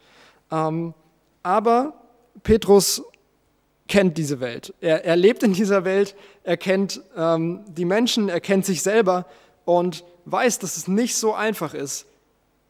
Ähm, 0.51 0.95
aber 1.43 1.93
Petrus 2.43 3.03
kennt 3.87 4.19
diese 4.19 4.41
Welt. 4.41 4.75
Er, 4.81 5.05
er, 5.05 5.17
lebt 5.17 5.43
in 5.43 5.53
dieser 5.53 5.85
Welt, 5.85 6.15
er 6.43 6.57
kennt 6.57 7.01
ähm, 7.17 7.65
die 7.69 7.85
Menschen, 7.85 8.29
er 8.29 8.41
kennt 8.41 8.67
sich 8.67 8.83
selber 8.83 9.27
und 9.65 10.05
weiß, 10.25 10.59
dass 10.59 10.77
es 10.77 10.89
nicht 10.89 11.17
so 11.17 11.35
einfach 11.35 11.75
ist, 11.75 12.07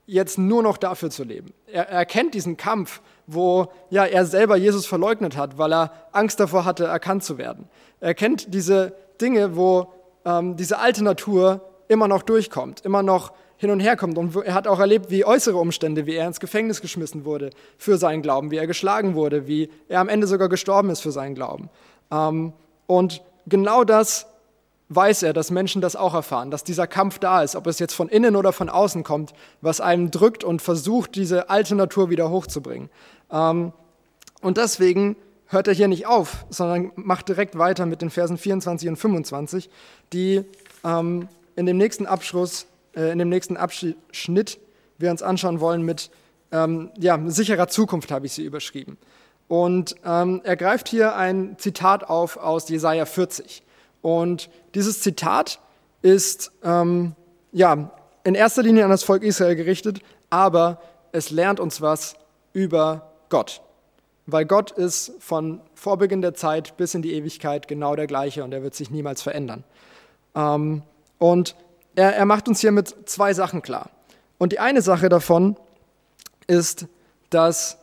jetzt 0.09 0.39
nur 0.39 0.63
noch 0.63 0.79
dafür 0.79 1.11
zu 1.11 1.23
leben. 1.23 1.53
Er, 1.67 1.89
er 1.89 2.07
kennt 2.07 2.35
diesen 2.35 2.57
Kampf, 2.57 3.01
wo 3.27 3.69
ja, 3.91 4.07
er 4.07 4.25
selber 4.25 4.57
Jesus 4.57 4.87
verleugnet 4.87 5.37
hat, 5.37 5.59
weil 5.59 5.73
er 5.73 5.93
Angst 6.13 6.41
davor 6.41 6.65
hatte, 6.65 6.87
erkannt 6.87 7.23
zu 7.23 7.39
werden. 7.39 7.69
Er 8.01 8.15
kennt 8.15 8.53
diese 8.55 8.95
Dinge, 9.21 9.55
wo 9.55 9.93
ähm, 10.25 10.57
diese 10.57 10.79
alte 10.79 11.05
Natur 11.05 11.61
immer 11.89 12.09
noch 12.09 12.23
durchkommt, 12.23 12.85
immer 12.85 13.03
noch 13.03 13.33
hin 13.59 13.71
und 13.71 13.81
her 13.81 13.97
kommt. 13.97 14.17
Und 14.17 14.35
er 14.35 14.55
hat 14.55 14.67
auch 14.67 14.81
erlebt, 14.81 15.11
wie 15.11 15.27
äußere 15.27 15.59
Umstände, 15.59 16.07
wie 16.07 16.15
er 16.15 16.27
ins 16.27 16.41
Gefängnis 16.41 16.81
geschmissen 16.81 17.25
wurde 17.27 17.51
für 17.77 17.99
seinen 17.99 18.23
Glauben, 18.23 18.51
wie 18.51 18.57
er 18.57 18.67
geschlagen 18.67 19.15
wurde, 19.15 19.47
wie 19.47 19.69
er 19.89 20.01
am 20.01 20.09
Ende 20.09 20.27
sogar 20.27 20.49
gestorben 20.49 20.89
ist 20.89 21.01
für 21.01 21.13
seinen 21.13 21.35
Glauben. 21.35 21.69
Ähm, 22.11 22.55
und 22.87 23.23
genau 23.47 23.85
das 23.85 24.27
weiß 24.89 25.23
er, 25.23 25.33
dass 25.33 25.51
Menschen 25.51 25.83
das 25.83 25.97
auch 25.97 26.15
erfahren, 26.15 26.51
dass 26.51 26.65
dieser 26.65 26.87
Kampf 26.87 27.19
da 27.19 27.43
ist, 27.43 27.57
ob 27.57 27.67
es 27.67 27.79
jetzt 27.79 27.95
von 27.95 28.09
innen 28.09 28.37
oder 28.37 28.53
von 28.53 28.69
außen 28.69 29.05
kommt, 29.05 29.35
was 29.61 29.81
einem 29.81 30.11
drückt 30.11 30.45
und 30.45 30.63
versucht, 30.63 31.15
diese 31.15 31.51
alte 31.51 31.75
Natur 31.75 32.11
wieder 32.11 32.31
hochzubringen. 32.31 32.89
Ähm, 33.31 33.73
und 34.41 34.57
deswegen 34.57 35.17
hört 35.47 35.69
er 35.69 35.75
hier 35.75 35.89
nicht 35.89 36.07
auf, 36.07 36.47
sondern 36.49 36.93
macht 36.97 37.29
direkt 37.29 37.59
weiter 37.59 37.87
mit 37.87 38.03
den 38.03 38.11
Versen 38.11 38.39
24 38.39 38.89
und 38.89 38.97
25, 38.97 39.69
die 40.13 40.45
ähm, 40.85 41.29
in 41.57 41.67
dem 41.67 41.77
nächsten 41.77 42.07
Abschluss, 42.07 42.67
äh, 42.97 43.13
in 43.13 43.19
dem 43.19 43.29
nächsten 43.29 43.57
Abschnitt 43.57 44.59
wir 44.97 45.11
uns 45.11 45.23
anschauen 45.23 45.61
wollen 45.61 45.83
mit 45.83 46.11
ähm, 46.51 46.91
ja, 46.99 47.19
sicherer 47.27 47.69
Zukunft, 47.69 48.11
habe 48.11 48.27
ich 48.27 48.33
sie 48.33 48.45
überschrieben. 48.45 48.97
Und 49.49 49.97
er 50.03 50.57
greift 50.57 50.89
hier 50.89 51.17
ein 51.17 51.57
Zitat 51.57 52.05
auf 52.05 52.37
aus 52.37 52.69
Jesaja 52.69 53.07
40. 53.07 53.63
Und 54.03 54.51
dieses 54.75 55.01
Zitat 55.01 55.61
ist 56.03 56.53
ähm, 56.63 57.15
ja 57.53 57.91
in 58.25 58.35
erster 58.35 58.63
Linie 58.63 58.85
an 58.85 58.91
das 58.91 59.03
Volk 59.03 59.23
Israel 59.23 59.57
gerichtet, 59.57 60.01
aber 60.31 60.81
es 61.13 61.31
lernt 61.31 61.61
uns 61.61 61.81
was 61.81 62.15
über 62.53 63.13
Gott. 63.29 63.63
Weil 64.27 64.45
Gott 64.45 64.71
ist 64.71 65.13
von 65.21 65.61
Vorbeginn 65.75 66.21
der 66.21 66.35
Zeit 66.35 66.77
bis 66.77 66.95
in 66.95 67.03
die 67.03 67.15
Ewigkeit 67.15 67.67
genau 67.67 67.97
der 67.97 68.07
gleiche 68.07 68.45
und 68.45 68.53
er 68.53 68.63
wird 68.63 68.75
sich 68.75 68.91
niemals 68.91 69.23
verändern. 69.23 69.65
Ähm, 70.35 70.83
und 71.19 71.57
er, 71.95 72.15
er 72.15 72.27
macht 72.27 72.49
uns 72.49 72.61
hier 72.61 72.73
mit 72.73 72.95
zwei 73.09 73.33
Sachen 73.33 73.63
klar. 73.63 73.91
Und 74.37 74.53
die 74.53 74.61
eine 74.61 74.83
Sache 74.83 75.09
davon 75.09 75.57
ist, 76.47 76.87
dass 77.31 77.79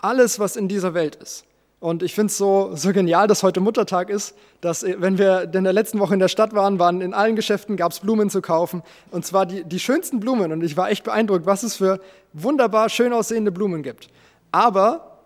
alles, 0.00 0.38
was 0.38 0.56
in 0.56 0.68
dieser 0.68 0.94
Welt 0.94 1.16
ist, 1.16 1.44
und 1.80 2.02
ich 2.02 2.14
finde 2.14 2.26
es 2.26 2.36
so, 2.36 2.72
so 2.74 2.92
genial, 2.92 3.26
dass 3.26 3.42
heute 3.42 3.60
Muttertag 3.60 4.10
ist, 4.10 4.36
dass 4.60 4.82
äh, 4.82 4.96
wenn 4.98 5.16
wir 5.16 5.50
in 5.54 5.64
der 5.64 5.72
letzten 5.72 5.98
Woche 5.98 6.12
in 6.12 6.20
der 6.20 6.28
Stadt 6.28 6.54
waren, 6.54 6.78
waren 6.78 7.00
in 7.00 7.14
allen 7.14 7.36
Geschäften 7.36 7.76
gab 7.76 7.92
es 7.92 8.00
Blumen 8.00 8.28
zu 8.28 8.42
kaufen. 8.42 8.82
Und 9.10 9.24
zwar 9.24 9.46
die, 9.46 9.64
die 9.64 9.80
schönsten 9.80 10.20
Blumen. 10.20 10.52
Und 10.52 10.62
ich 10.62 10.76
war 10.76 10.90
echt 10.90 11.04
beeindruckt, 11.04 11.46
was 11.46 11.62
es 11.62 11.76
für 11.76 12.00
wunderbar 12.34 12.90
schön 12.90 13.14
aussehende 13.14 13.50
Blumen 13.50 13.82
gibt. 13.82 14.08
Aber 14.52 15.18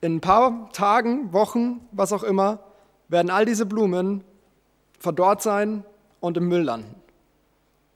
in 0.00 0.16
ein 0.16 0.20
paar 0.20 0.68
Tagen, 0.72 1.32
Wochen, 1.32 1.80
was 1.92 2.12
auch 2.12 2.24
immer, 2.24 2.58
werden 3.08 3.30
all 3.30 3.44
diese 3.44 3.64
Blumen 3.64 4.24
verdorrt 4.98 5.42
sein 5.42 5.84
und 6.18 6.36
im 6.36 6.48
Müll 6.48 6.62
landen. 6.62 6.96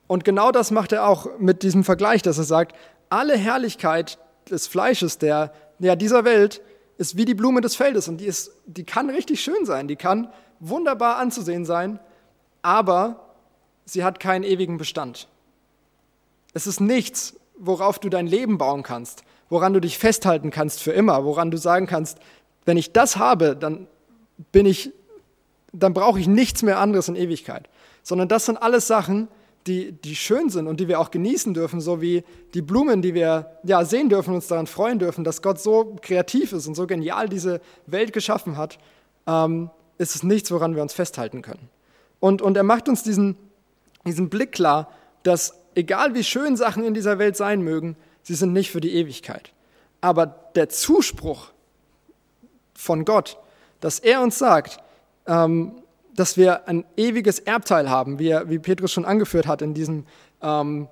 Und 0.06 0.24
genau 0.24 0.52
das 0.52 0.70
macht 0.70 0.92
er 0.92 1.08
auch 1.08 1.26
mit 1.40 1.64
diesem 1.64 1.82
Vergleich, 1.82 2.22
dass 2.22 2.38
er 2.38 2.44
sagt, 2.44 2.76
alle 3.08 3.36
Herrlichkeit 3.36 4.18
des 4.48 4.68
Fleisches 4.68 5.18
der, 5.18 5.52
ja, 5.80 5.96
dieser 5.96 6.24
Welt 6.24 6.60
ist 6.98 7.16
wie 7.16 7.24
die 7.24 7.34
Blume 7.34 7.60
des 7.60 7.76
Feldes 7.76 8.08
und 8.08 8.18
die, 8.18 8.26
ist, 8.26 8.50
die 8.66 8.84
kann 8.84 9.10
richtig 9.10 9.40
schön 9.40 9.64
sein, 9.64 9.88
die 9.88 9.96
kann 9.96 10.32
wunderbar 10.60 11.16
anzusehen 11.16 11.64
sein, 11.64 11.98
aber 12.62 13.34
sie 13.84 14.04
hat 14.04 14.20
keinen 14.20 14.44
ewigen 14.44 14.78
Bestand. 14.78 15.28
Es 16.54 16.66
ist 16.66 16.80
nichts, 16.80 17.36
worauf 17.58 17.98
du 17.98 18.08
dein 18.08 18.26
Leben 18.26 18.58
bauen 18.58 18.82
kannst, 18.82 19.24
woran 19.48 19.72
du 19.72 19.80
dich 19.80 19.98
festhalten 19.98 20.50
kannst 20.50 20.82
für 20.82 20.92
immer, 20.92 21.24
woran 21.24 21.50
du 21.50 21.58
sagen 21.58 21.86
kannst, 21.86 22.18
wenn 22.64 22.76
ich 22.76 22.92
das 22.92 23.16
habe, 23.16 23.56
dann 23.56 23.86
bin 24.52 24.66
ich, 24.66 24.92
dann 25.72 25.94
brauche 25.94 26.18
ich 26.18 26.26
nichts 26.26 26.62
mehr 26.62 26.78
anderes 26.78 27.08
in 27.08 27.16
Ewigkeit. 27.16 27.68
Sondern 28.02 28.28
das 28.28 28.46
sind 28.46 28.56
alles 28.56 28.86
Sachen, 28.86 29.28
die, 29.66 29.92
die 29.92 30.14
schön 30.14 30.48
sind 30.48 30.66
und 30.66 30.78
die 30.78 30.88
wir 30.88 31.00
auch 31.00 31.10
genießen 31.10 31.52
dürfen, 31.54 31.80
so 31.80 32.00
wie 32.00 32.24
die 32.54 32.62
Blumen, 32.62 33.02
die 33.02 33.14
wir 33.14 33.58
ja, 33.64 33.84
sehen 33.84 34.08
dürfen 34.08 34.30
und 34.30 34.36
uns 34.36 34.46
daran 34.46 34.66
freuen 34.66 34.98
dürfen, 34.98 35.24
dass 35.24 35.42
Gott 35.42 35.60
so 35.60 35.96
kreativ 36.00 36.52
ist 36.52 36.66
und 36.66 36.74
so 36.74 36.86
genial 36.86 37.28
diese 37.28 37.60
Welt 37.86 38.12
geschaffen 38.12 38.56
hat, 38.56 38.78
ähm, 39.26 39.70
ist 39.98 40.14
es 40.14 40.22
nichts, 40.22 40.50
woran 40.50 40.76
wir 40.76 40.82
uns 40.82 40.92
festhalten 40.92 41.42
können. 41.42 41.68
Und, 42.20 42.42
und 42.42 42.56
er 42.56 42.62
macht 42.62 42.88
uns 42.88 43.02
diesen, 43.02 43.36
diesen 44.04 44.28
Blick 44.28 44.52
klar, 44.52 44.88
dass 45.22 45.54
egal 45.74 46.14
wie 46.14 46.24
schön 46.24 46.56
Sachen 46.56 46.84
in 46.84 46.94
dieser 46.94 47.18
Welt 47.18 47.36
sein 47.36 47.62
mögen, 47.62 47.96
sie 48.22 48.34
sind 48.34 48.52
nicht 48.52 48.70
für 48.70 48.80
die 48.80 48.94
Ewigkeit. 48.94 49.52
Aber 50.00 50.26
der 50.54 50.68
Zuspruch 50.68 51.50
von 52.74 53.04
Gott, 53.04 53.38
dass 53.80 53.98
er 53.98 54.22
uns 54.22 54.38
sagt, 54.38 54.78
ähm, 55.26 55.72
dass 56.16 56.36
wir 56.36 56.68
ein 56.68 56.84
ewiges 56.96 57.38
Erbteil 57.38 57.90
haben, 57.90 58.18
wie, 58.18 58.34
wie 58.46 58.58
Petrus 58.58 58.92
schon 58.92 59.04
angeführt 59.04 59.46
hat 59.46 59.62
in 59.62 59.74
diesem 59.74 60.04
ähm, 60.42 60.88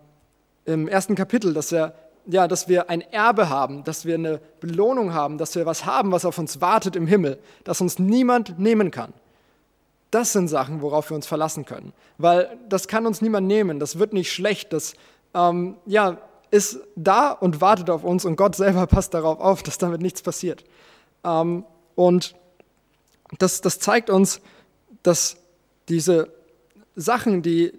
im 0.64 0.88
ersten 0.88 1.14
Kapitel, 1.14 1.52
dass 1.52 1.72
wir, 1.72 1.94
ja, 2.26 2.48
dass 2.48 2.68
wir 2.68 2.88
ein 2.88 3.00
Erbe 3.00 3.48
haben, 3.48 3.84
dass 3.84 4.04
wir 4.04 4.14
eine 4.14 4.40
Belohnung 4.60 5.12
haben, 5.12 5.38
dass 5.38 5.54
wir 5.54 5.66
was 5.66 5.84
haben, 5.84 6.10
was 6.12 6.24
auf 6.24 6.38
uns 6.38 6.60
wartet 6.60 6.96
im 6.96 7.06
Himmel, 7.06 7.38
das 7.64 7.80
uns 7.80 7.98
niemand 7.98 8.58
nehmen 8.58 8.90
kann. 8.90 9.12
Das 10.10 10.32
sind 10.32 10.48
Sachen, 10.48 10.80
worauf 10.80 11.10
wir 11.10 11.16
uns 11.16 11.26
verlassen 11.26 11.64
können, 11.64 11.92
weil 12.18 12.56
das 12.68 12.88
kann 12.88 13.06
uns 13.06 13.20
niemand 13.20 13.46
nehmen, 13.46 13.78
das 13.80 13.98
wird 13.98 14.12
nicht 14.12 14.32
schlecht, 14.32 14.72
das 14.72 14.94
ähm, 15.34 15.76
ja, 15.86 16.18
ist 16.50 16.78
da 16.94 17.32
und 17.32 17.60
wartet 17.60 17.90
auf 17.90 18.04
uns 18.04 18.24
und 18.24 18.36
Gott 18.36 18.54
selber 18.54 18.86
passt 18.86 19.12
darauf 19.12 19.40
auf, 19.40 19.62
dass 19.62 19.78
damit 19.78 20.00
nichts 20.00 20.22
passiert. 20.22 20.64
Ähm, 21.24 21.64
und 21.94 22.34
das, 23.38 23.60
das 23.60 23.80
zeigt 23.80 24.08
uns, 24.08 24.40
dass 25.04 25.36
diese 25.88 26.28
Sachen, 26.96 27.42
die, 27.42 27.72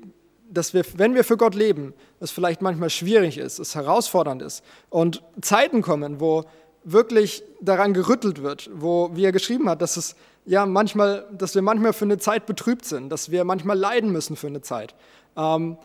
dass 0.50 0.74
wir, 0.74 0.86
wenn 0.96 1.16
wir 1.16 1.26
für 1.26 1.36
Gott 1.36 1.56
leben, 1.56 1.94
es 2.22 2.32
vielleicht 2.32 2.62
manchmal 2.62 2.90
schwierig 2.90 3.38
ist, 3.38 3.60
es 3.60 3.76
herausfordernd 3.76 4.42
ist 4.42 4.64
und 4.90 5.22
Zeiten 5.42 5.82
kommen, 5.82 6.22
wo 6.22 6.46
wirklich 6.86 7.44
daran 7.60 7.94
gerüttelt 7.94 8.42
wird, 8.42 8.70
wo, 8.74 9.10
wie 9.14 9.26
er 9.26 9.32
geschrieben 9.32 9.70
hat, 9.70 9.82
dass 9.82 9.98
es 9.98 10.16
ja 10.46 10.66
manchmal, 10.66 11.26
dass 11.32 11.56
wir 11.56 11.62
manchmal 11.62 11.94
für 11.94 12.06
eine 12.06 12.20
Zeit 12.20 12.46
betrübt 12.46 12.86
sind, 12.86 13.10
dass 13.10 13.32
wir 13.32 13.44
manchmal 13.44 13.78
leiden 13.78 14.12
müssen 14.12 14.36
für 14.36 14.48
eine 14.48 14.62
Zeit. 14.62 14.94
Ähm, 15.36 15.78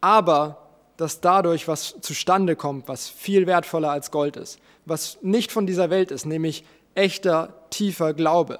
aber 0.00 0.68
dass 0.96 1.20
dadurch 1.20 1.68
was 1.68 1.94
zustande 2.00 2.56
kommt, 2.56 2.88
was 2.88 3.08
viel 3.08 3.46
wertvoller 3.46 3.90
als 3.90 4.10
Gold 4.10 4.36
ist, 4.36 4.58
was 4.84 5.18
nicht 5.22 5.52
von 5.52 5.66
dieser 5.66 5.88
Welt 5.88 6.10
ist, 6.10 6.26
nämlich 6.26 6.64
echter, 6.94 7.54
tiefer 7.70 8.12
Glaube. 8.12 8.58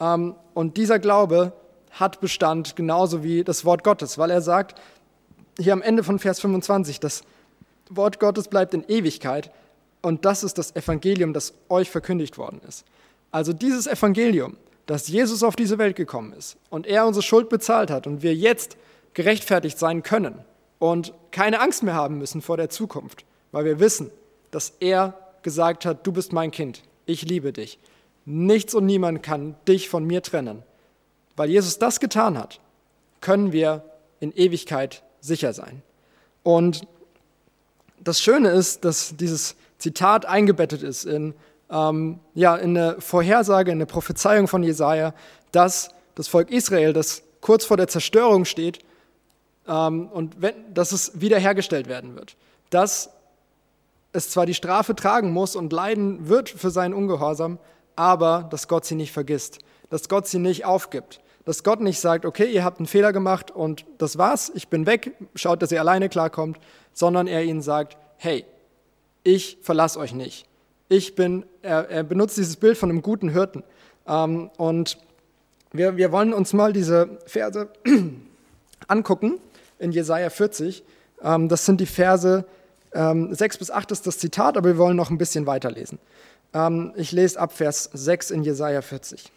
Ähm, 0.00 0.34
und 0.54 0.76
dieser 0.76 0.98
Glaube 0.98 1.52
hat 1.98 2.20
Bestand, 2.20 2.76
genauso 2.76 3.24
wie 3.24 3.44
das 3.44 3.64
Wort 3.64 3.82
Gottes, 3.84 4.18
weil 4.18 4.30
er 4.30 4.40
sagt, 4.40 4.80
hier 5.58 5.72
am 5.72 5.82
Ende 5.82 6.04
von 6.04 6.18
Vers 6.18 6.40
25, 6.40 7.00
das 7.00 7.22
Wort 7.90 8.20
Gottes 8.20 8.48
bleibt 8.48 8.74
in 8.74 8.84
Ewigkeit 8.88 9.50
und 10.02 10.24
das 10.24 10.44
ist 10.44 10.58
das 10.58 10.76
Evangelium, 10.76 11.32
das 11.32 11.54
euch 11.68 11.90
verkündigt 11.90 12.38
worden 12.38 12.60
ist. 12.66 12.84
Also 13.30 13.52
dieses 13.52 13.86
Evangelium, 13.86 14.56
dass 14.86 15.08
Jesus 15.08 15.42
auf 15.42 15.56
diese 15.56 15.78
Welt 15.78 15.96
gekommen 15.96 16.32
ist 16.32 16.56
und 16.70 16.86
er 16.86 17.06
unsere 17.06 17.22
Schuld 17.22 17.48
bezahlt 17.48 17.90
hat 17.90 18.06
und 18.06 18.22
wir 18.22 18.34
jetzt 18.34 18.76
gerechtfertigt 19.14 19.78
sein 19.78 20.02
können 20.02 20.38
und 20.78 21.12
keine 21.30 21.60
Angst 21.60 21.82
mehr 21.82 21.94
haben 21.94 22.18
müssen 22.18 22.40
vor 22.40 22.56
der 22.56 22.70
Zukunft, 22.70 23.24
weil 23.52 23.64
wir 23.64 23.80
wissen, 23.80 24.10
dass 24.50 24.74
er 24.80 25.14
gesagt 25.42 25.84
hat, 25.84 26.06
du 26.06 26.12
bist 26.12 26.32
mein 26.32 26.50
Kind, 26.50 26.82
ich 27.06 27.22
liebe 27.22 27.52
dich. 27.52 27.78
Nichts 28.24 28.74
und 28.74 28.86
niemand 28.86 29.22
kann 29.22 29.56
dich 29.66 29.88
von 29.88 30.04
mir 30.04 30.22
trennen. 30.22 30.62
Weil 31.38 31.50
Jesus 31.50 31.78
das 31.78 32.00
getan 32.00 32.36
hat, 32.36 32.60
können 33.20 33.52
wir 33.52 33.84
in 34.20 34.32
Ewigkeit 34.32 35.02
sicher 35.20 35.52
sein. 35.52 35.82
Und 36.42 36.82
das 38.00 38.20
Schöne 38.20 38.50
ist, 38.50 38.84
dass 38.84 39.16
dieses 39.16 39.54
Zitat 39.78 40.26
eingebettet 40.26 40.82
ist 40.82 41.04
in, 41.04 41.34
ähm, 41.70 42.18
ja, 42.34 42.56
in 42.56 42.76
eine 42.76 43.00
Vorhersage, 43.00 43.70
in 43.70 43.78
eine 43.78 43.86
Prophezeiung 43.86 44.48
von 44.48 44.64
Jesaja, 44.64 45.14
dass 45.52 45.90
das 46.16 46.26
Volk 46.26 46.50
Israel, 46.50 46.92
das 46.92 47.22
kurz 47.40 47.64
vor 47.64 47.76
der 47.76 47.86
Zerstörung 47.86 48.44
steht, 48.44 48.80
ähm, 49.68 50.08
und 50.08 50.42
wenn, 50.42 50.54
dass 50.74 50.90
es 50.90 51.20
wiederhergestellt 51.20 51.88
werden 51.88 52.16
wird. 52.16 52.36
Dass 52.70 53.10
es 54.12 54.30
zwar 54.30 54.46
die 54.46 54.54
Strafe 54.54 54.96
tragen 54.96 55.30
muss 55.32 55.54
und 55.54 55.72
leiden 55.72 56.28
wird 56.28 56.48
für 56.48 56.70
seinen 56.70 56.94
Ungehorsam, 56.94 57.58
aber 57.94 58.48
dass 58.50 58.66
Gott 58.66 58.84
sie 58.84 58.96
nicht 58.96 59.12
vergisst, 59.12 59.60
dass 59.90 60.08
Gott 60.08 60.26
sie 60.26 60.40
nicht 60.40 60.64
aufgibt, 60.64 61.20
dass 61.48 61.62
Gott 61.62 61.80
nicht 61.80 61.98
sagt, 61.98 62.26
okay, 62.26 62.44
ihr 62.44 62.62
habt 62.62 62.78
einen 62.78 62.86
Fehler 62.86 63.10
gemacht 63.10 63.50
und 63.50 63.86
das 63.96 64.18
war's, 64.18 64.52
ich 64.54 64.68
bin 64.68 64.84
weg, 64.84 65.12
schaut, 65.34 65.62
dass 65.62 65.72
ihr 65.72 65.80
alleine 65.80 66.10
klarkommt, 66.10 66.58
sondern 66.92 67.26
er 67.26 67.42
ihnen 67.42 67.62
sagt, 67.62 67.96
hey, 68.18 68.44
ich 69.22 69.56
verlasse 69.62 69.98
euch 69.98 70.12
nicht. 70.12 70.44
Ich 70.90 71.14
bin, 71.14 71.46
er, 71.62 71.88
er, 71.88 72.02
benutzt 72.02 72.36
dieses 72.36 72.56
Bild 72.56 72.76
von 72.76 72.90
einem 72.90 73.00
guten 73.00 73.30
Hirten. 73.30 73.64
Ähm, 74.06 74.50
und 74.58 74.98
wir, 75.72 75.96
wir 75.96 76.12
wollen 76.12 76.34
uns 76.34 76.52
mal 76.52 76.74
diese 76.74 77.18
Verse 77.24 77.70
angucken 78.86 79.40
in 79.78 79.90
Jesaja 79.90 80.28
40. 80.28 80.84
Ähm, 81.22 81.48
das 81.48 81.64
sind 81.64 81.80
die 81.80 81.86
Verse 81.86 82.44
ähm, 82.92 83.32
6 83.32 83.56
bis 83.56 83.70
8 83.70 83.90
ist 83.90 84.06
das 84.06 84.18
Zitat, 84.18 84.58
aber 84.58 84.68
wir 84.68 84.76
wollen 84.76 84.96
noch 84.98 85.08
ein 85.08 85.16
bisschen 85.16 85.46
weiterlesen. 85.46 85.98
Ähm, 86.52 86.92
ich 86.96 87.10
lese 87.10 87.40
ab 87.40 87.54
Vers 87.54 87.88
6 87.94 88.32
in 88.32 88.42
Jesaja 88.42 88.82
40. 88.82 89.32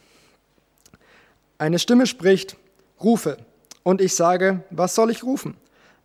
Eine 1.61 1.77
Stimme 1.77 2.07
spricht, 2.07 2.57
rufe. 3.03 3.37
Und 3.83 4.01
ich 4.01 4.15
sage, 4.15 4.63
was 4.71 4.95
soll 4.95 5.11
ich 5.11 5.23
rufen? 5.23 5.57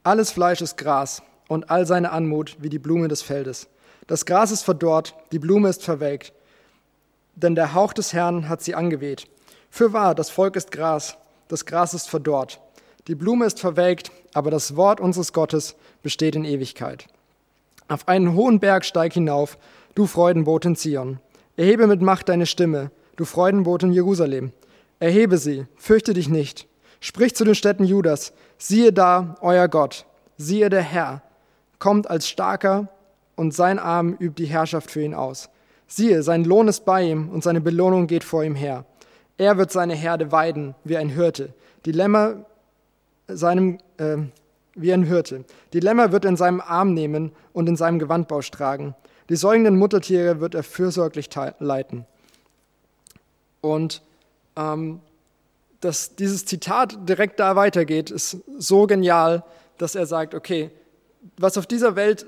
Alles 0.02 0.30
Fleisch 0.30 0.60
ist 0.60 0.76
Gras 0.76 1.22
und 1.48 1.70
all 1.70 1.86
seine 1.86 2.12
Anmut 2.12 2.58
wie 2.60 2.68
die 2.68 2.78
Blume 2.78 3.08
des 3.08 3.22
Feldes. 3.22 3.66
Das 4.06 4.26
Gras 4.26 4.50
ist 4.50 4.64
verdorrt, 4.64 5.14
die 5.32 5.38
Blume 5.38 5.70
ist 5.70 5.82
verwelkt, 5.82 6.34
denn 7.36 7.54
der 7.54 7.72
Hauch 7.72 7.94
des 7.94 8.12
Herrn 8.12 8.50
hat 8.50 8.60
sie 8.60 8.74
angeweht. 8.74 9.28
Für 9.70 9.94
wahr, 9.94 10.14
das 10.14 10.28
Volk 10.28 10.56
ist 10.56 10.72
Gras, 10.72 11.16
das 11.48 11.64
Gras 11.64 11.94
ist 11.94 12.10
verdorrt, 12.10 12.60
die 13.08 13.14
Blume 13.14 13.46
ist 13.46 13.58
verwelkt, 13.58 14.12
aber 14.34 14.50
das 14.50 14.76
Wort 14.76 15.00
unseres 15.00 15.32
Gottes 15.32 15.74
besteht 16.02 16.36
in 16.36 16.44
Ewigkeit. 16.44 17.06
Auf 17.88 18.08
einen 18.08 18.34
hohen 18.34 18.60
Berg 18.60 18.84
steig 18.84 19.14
hinauf, 19.14 19.56
du 19.94 20.06
Freudenboot 20.06 20.66
in 20.66 20.76
Zion. 20.76 21.18
Erhebe 21.56 21.86
mit 21.86 22.02
Macht 22.02 22.28
deine 22.28 22.44
Stimme, 22.44 22.90
du 23.16 23.24
Freudenboot 23.24 23.84
in 23.84 23.94
Jerusalem. 23.94 24.52
Erhebe 24.98 25.38
sie, 25.38 25.66
fürchte 25.76 26.14
dich 26.14 26.28
nicht. 26.28 26.66
Sprich 27.00 27.34
zu 27.34 27.44
den 27.44 27.54
Städten 27.54 27.84
Judas, 27.84 28.32
siehe 28.58 28.92
da, 28.92 29.36
euer 29.40 29.68
Gott, 29.68 30.06
siehe 30.38 30.70
der 30.70 30.82
Herr, 30.82 31.22
kommt 31.78 32.08
als 32.08 32.28
starker 32.28 32.88
und 33.34 33.54
sein 33.54 33.78
Arm 33.78 34.16
übt 34.18 34.42
die 34.42 34.48
Herrschaft 34.48 34.90
für 34.90 35.02
ihn 35.02 35.14
aus. 35.14 35.50
Siehe, 35.86 36.22
sein 36.22 36.44
Lohn 36.44 36.68
ist 36.68 36.84
bei 36.84 37.02
ihm 37.02 37.28
und 37.28 37.44
seine 37.44 37.60
Belohnung 37.60 38.06
geht 38.06 38.24
vor 38.24 38.42
ihm 38.42 38.54
her. 38.54 38.84
Er 39.38 39.58
wird 39.58 39.70
seine 39.70 39.94
Herde 39.94 40.32
weiden 40.32 40.74
wie 40.84 40.96
ein 40.96 41.10
Hirte, 41.10 41.52
die 41.84 41.92
Lämmer 41.92 42.46
seinem, 43.28 43.78
äh, 43.98 44.16
wie 44.74 44.92
ein 44.92 45.02
Hirte. 45.02 45.44
Die 45.72 45.80
Lämmer 45.80 46.12
wird 46.12 46.24
er 46.24 46.30
in 46.30 46.36
seinem 46.36 46.60
Arm 46.60 46.94
nehmen 46.94 47.32
und 47.52 47.68
in 47.68 47.76
seinem 47.76 47.98
Gewandbausch 47.98 48.50
tragen. 48.50 48.94
Die 49.28 49.36
säugenden 49.36 49.76
Muttertiere 49.76 50.40
wird 50.40 50.54
er 50.54 50.62
fürsorglich 50.62 51.28
leiten. 51.58 52.06
Und 53.60 54.02
ähm, 54.56 55.00
dass 55.80 56.16
dieses 56.16 56.44
Zitat 56.46 57.08
direkt 57.08 57.38
da 57.38 57.56
weitergeht, 57.56 58.10
ist 58.10 58.38
so 58.58 58.86
genial, 58.86 59.44
dass 59.78 59.94
er 59.94 60.06
sagt, 60.06 60.34
okay, 60.34 60.70
was 61.36 61.58
auf 61.58 61.66
dieser 61.66 61.96
Welt 61.96 62.26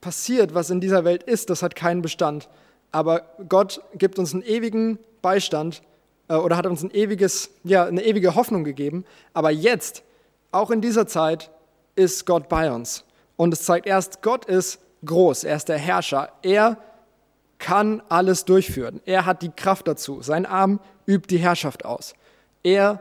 passiert, 0.00 0.54
was 0.54 0.70
in 0.70 0.80
dieser 0.80 1.04
Welt 1.04 1.22
ist, 1.22 1.50
das 1.50 1.62
hat 1.62 1.74
keinen 1.74 2.02
Bestand. 2.02 2.48
Aber 2.92 3.22
Gott 3.48 3.80
gibt 3.94 4.18
uns 4.18 4.32
einen 4.32 4.42
ewigen 4.42 4.98
Beistand 5.22 5.82
äh, 6.28 6.34
oder 6.34 6.56
hat 6.56 6.66
uns 6.66 6.82
ein 6.82 6.90
ewiges, 6.90 7.50
ja, 7.64 7.84
eine 7.84 8.04
ewige 8.04 8.34
Hoffnung 8.34 8.64
gegeben. 8.64 9.04
Aber 9.34 9.50
jetzt, 9.50 10.02
auch 10.52 10.70
in 10.70 10.80
dieser 10.80 11.06
Zeit, 11.06 11.50
ist 11.94 12.26
Gott 12.26 12.48
bei 12.48 12.70
uns. 12.70 13.04
Und 13.36 13.52
es 13.52 13.64
zeigt 13.64 13.86
erst, 13.86 14.22
Gott 14.22 14.44
ist 14.44 14.80
groß, 15.04 15.44
er 15.44 15.56
ist 15.56 15.68
der 15.68 15.78
Herrscher. 15.78 16.30
Er 16.42 16.78
kann 17.58 18.02
alles 18.08 18.44
durchführen. 18.44 19.00
Er 19.04 19.26
hat 19.26 19.42
die 19.42 19.50
Kraft 19.50 19.88
dazu. 19.88 20.22
Sein 20.22 20.46
Arm 20.46 20.80
übt 21.06 21.26
die 21.28 21.38
Herrschaft 21.38 21.84
aus. 21.84 22.14
Er 22.62 23.00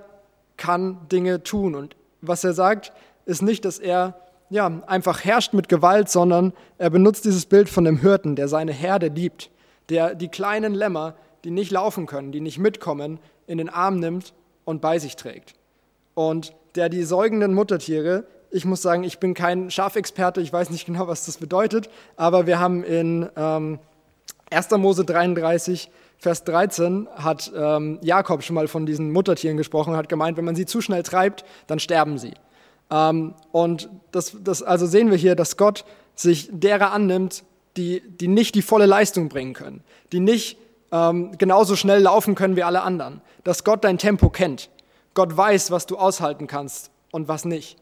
kann 0.58 1.08
Dinge 1.12 1.44
tun. 1.44 1.76
Und 1.76 1.96
was 2.22 2.44
er 2.44 2.54
sagt, 2.54 2.92
ist 3.26 3.42
nicht, 3.42 3.66
dass 3.66 3.80
er 3.80 4.16
ja, 4.50 4.82
einfach 4.88 5.26
herrscht 5.26 5.54
mit 5.54 5.68
Gewalt, 5.70 6.10
sondern 6.10 6.54
er 6.78 6.90
benutzt 6.90 7.26
dieses 7.26 7.46
Bild 7.46 7.70
von 7.70 7.84
dem 7.84 7.98
Hirten, 7.98 8.36
der 8.36 8.48
seine 8.48 8.72
Herde 8.72 9.08
liebt, 9.08 9.52
der 9.90 10.16
die 10.16 10.30
kleinen 10.30 10.74
Lämmer, 10.74 11.16
die 11.44 11.52
nicht 11.52 11.72
laufen 11.72 12.06
können, 12.06 12.32
die 12.32 12.40
nicht 12.40 12.58
mitkommen, 12.58 13.20
in 13.46 13.58
den 13.58 13.70
Arm 13.70 14.00
nimmt 14.00 14.34
und 14.66 14.82
bei 14.82 15.00
sich 15.00 15.16
trägt. 15.16 15.54
Und 16.14 16.54
der 16.76 16.90
die 16.90 17.04
säugenden 17.04 17.54
Muttertiere, 17.54 18.26
ich 18.50 18.66
muss 18.66 18.82
sagen, 18.82 19.04
ich 19.04 19.20
bin 19.20 19.34
kein 19.34 19.70
Schafexperte, 19.70 20.42
ich 20.42 20.52
weiß 20.52 20.70
nicht 20.70 20.86
genau, 20.86 21.08
was 21.08 21.26
das 21.26 21.38
bedeutet, 21.38 21.90
aber 22.16 22.48
wir 22.48 22.60
haben 22.60 22.84
in 22.84 23.30
ähm, 23.36 23.80
1. 24.50 24.72
Mose 24.72 25.04
33, 25.04 25.90
Vers 26.18 26.44
13, 26.44 27.08
hat 27.16 27.52
ähm, 27.56 28.00
Jakob 28.02 28.44
schon 28.44 28.56
mal 28.56 28.68
von 28.68 28.86
diesen 28.86 29.12
Muttertieren 29.12 29.58
gesprochen, 29.58 29.96
hat 29.96 30.10
gemeint, 30.10 30.38
wenn 30.38 30.46
man 30.46 30.56
sie 30.56 30.66
zu 30.66 30.82
schnell 30.82 31.04
treibt, 31.04 31.44
dann 31.68 31.80
sterben 31.80 32.18
sie. 32.18 32.34
Ähm, 32.90 33.34
und 33.52 33.90
das, 34.12 34.36
das, 34.44 34.64
also 34.64 34.86
sehen 34.86 35.12
wir 35.12 35.18
hier, 35.18 35.36
dass 35.36 35.58
Gott 35.58 35.86
sich 36.16 36.50
derer 36.52 36.92
annimmt, 36.92 37.44
die, 37.76 38.02
die 38.08 38.28
nicht 38.28 38.56
die 38.56 38.62
volle 38.62 38.86
Leistung 38.86 39.30
bringen 39.30 39.54
können, 39.54 39.84
die 40.12 40.20
nicht 40.20 40.58
ähm, 40.92 41.38
genauso 41.38 41.76
schnell 41.76 42.02
laufen 42.02 42.34
können 42.34 42.56
wie 42.56 42.64
alle 42.64 42.82
anderen, 42.82 43.22
dass 43.44 43.64
Gott 43.64 43.84
dein 43.84 43.98
Tempo 43.98 44.30
kennt. 44.30 44.70
Gott 45.14 45.36
weiß, 45.36 45.72
was 45.72 45.86
du 45.86 45.98
aushalten 45.98 46.48
kannst 46.48 46.92
und 47.12 47.28
was 47.28 47.46
nicht. 47.46 47.78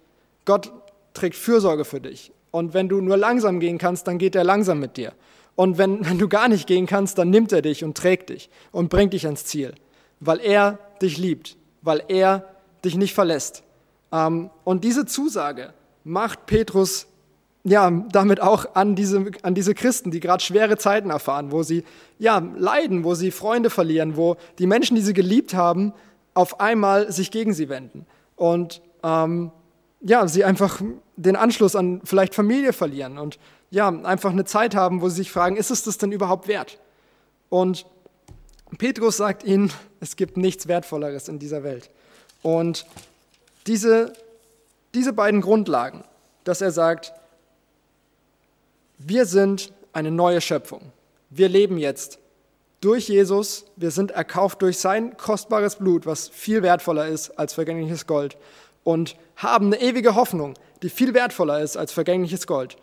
Gott 0.46 0.72
trägt 1.14 1.36
Fürsorge 1.36 1.86
für 1.86 2.02
dich. 2.02 2.32
Und 2.52 2.74
wenn 2.74 2.88
du 2.88 3.02
nur 3.02 3.18
langsam 3.18 3.60
gehen 3.60 3.78
kannst, 3.78 4.08
dann 4.08 4.18
geht 4.18 4.36
er 4.36 4.44
langsam 4.44 4.80
mit 4.80 4.98
dir. 4.98 5.14
Und 5.56 5.78
wenn, 5.78 6.06
wenn 6.06 6.18
du 6.18 6.28
gar 6.28 6.48
nicht 6.48 6.68
gehen 6.68 6.86
kannst, 6.86 7.18
dann 7.18 7.30
nimmt 7.30 7.52
er 7.52 7.62
dich 7.62 7.84
und 7.84 7.98
trägt 7.98 8.30
dich 8.30 8.50
und 8.72 8.90
bringt 8.90 9.14
dich 9.14 9.26
ans 9.26 9.46
Ziel, 9.46 9.74
weil 10.20 10.40
er 10.40 10.80
dich 11.02 11.18
liebt, 11.18 11.58
weil 11.82 12.04
er 12.08 12.46
dich 12.84 12.96
nicht 12.96 13.14
verlässt. 13.14 13.64
Ähm, 14.12 14.50
und 14.64 14.84
diese 14.84 15.06
Zusage 15.06 15.74
macht 16.04 16.46
Petrus 16.46 17.08
ja, 17.68 17.90
damit 18.12 18.42
auch 18.42 18.76
an 18.76 18.96
diese, 18.96 19.26
an 19.42 19.56
diese 19.56 19.74
Christen, 19.74 20.12
die 20.12 20.20
gerade 20.20 20.44
schwere 20.44 20.78
Zeiten 20.78 21.10
erfahren, 21.10 21.52
wo 21.52 21.64
sie 21.64 21.84
ja, 22.20 22.38
leiden, 22.56 23.04
wo 23.04 23.16
sie 23.16 23.32
Freunde 23.32 23.72
verlieren, 23.72 24.16
wo 24.16 24.38
die 24.60 24.68
Menschen, 24.68 24.96
die 24.96 25.02
sie 25.02 25.14
geliebt 25.14 25.56
haben, 25.56 25.92
auf 26.36 26.60
einmal 26.60 27.12
sich 27.12 27.32
gegen 27.32 27.54
sie 27.54 27.68
wenden. 27.68 28.06
Und 28.36 28.84
ähm, 29.04 29.52
ja, 30.02 30.28
sie 30.28 30.44
einfach 30.44 30.80
den 31.16 31.36
Anschluss 31.36 31.76
an 31.76 32.02
vielleicht 32.04 32.36
Familie 32.36 32.72
verlieren 32.72 33.18
und 33.18 33.40
ja, 33.76 33.90
einfach 33.90 34.32
eine 34.32 34.46
Zeit 34.46 34.74
haben, 34.74 35.02
wo 35.02 35.10
sie 35.10 35.18
sich 35.18 35.32
fragen, 35.34 35.58
ist 35.58 35.70
es 35.70 35.84
das 35.84 35.98
denn 35.98 36.14
überhaupt 36.14 36.48
wert? 36.48 36.80
Und 37.50 37.86
Petrus 38.78 39.18
sagt 39.18 39.44
ihnen, 39.44 39.70
es 40.00 40.16
gibt 40.16 40.38
nichts 40.38 40.70
Wertvolleres 40.70 41.28
in 41.28 41.40
dieser 41.40 41.62
Welt. 41.62 41.90
Und 42.42 42.86
diese, 43.68 44.14
diese 44.94 45.12
beiden 45.12 45.42
Grundlagen, 45.42 46.06
dass 46.46 46.62
er 46.62 46.72
sagt, 46.72 47.12
wir 48.98 49.26
sind 49.26 49.74
eine 49.92 50.10
neue 50.10 50.40
Schöpfung. 50.40 50.94
Wir 51.30 51.50
leben 51.50 51.78
jetzt 51.78 52.20
durch 52.80 53.10
Jesus, 53.10 53.66
wir 53.76 53.92
sind 53.92 54.12
erkauft 54.12 54.62
durch 54.62 54.78
sein 54.78 55.18
kostbares 55.18 55.76
Blut, 55.76 56.06
was 56.06 56.30
viel 56.30 56.64
wertvoller 56.64 57.10
ist 57.10 57.32
als 57.32 57.54
vergängliches 57.54 58.08
Gold, 58.08 58.38
und 58.86 59.18
haben 59.36 59.66
eine 59.66 59.82
ewige 59.82 60.16
Hoffnung, 60.16 60.54
die 60.82 60.90
viel 60.90 61.14
wertvoller 61.14 61.60
ist 61.60 61.76
als 61.76 61.92
vergängliches 61.92 62.48
Gold. 62.48 62.78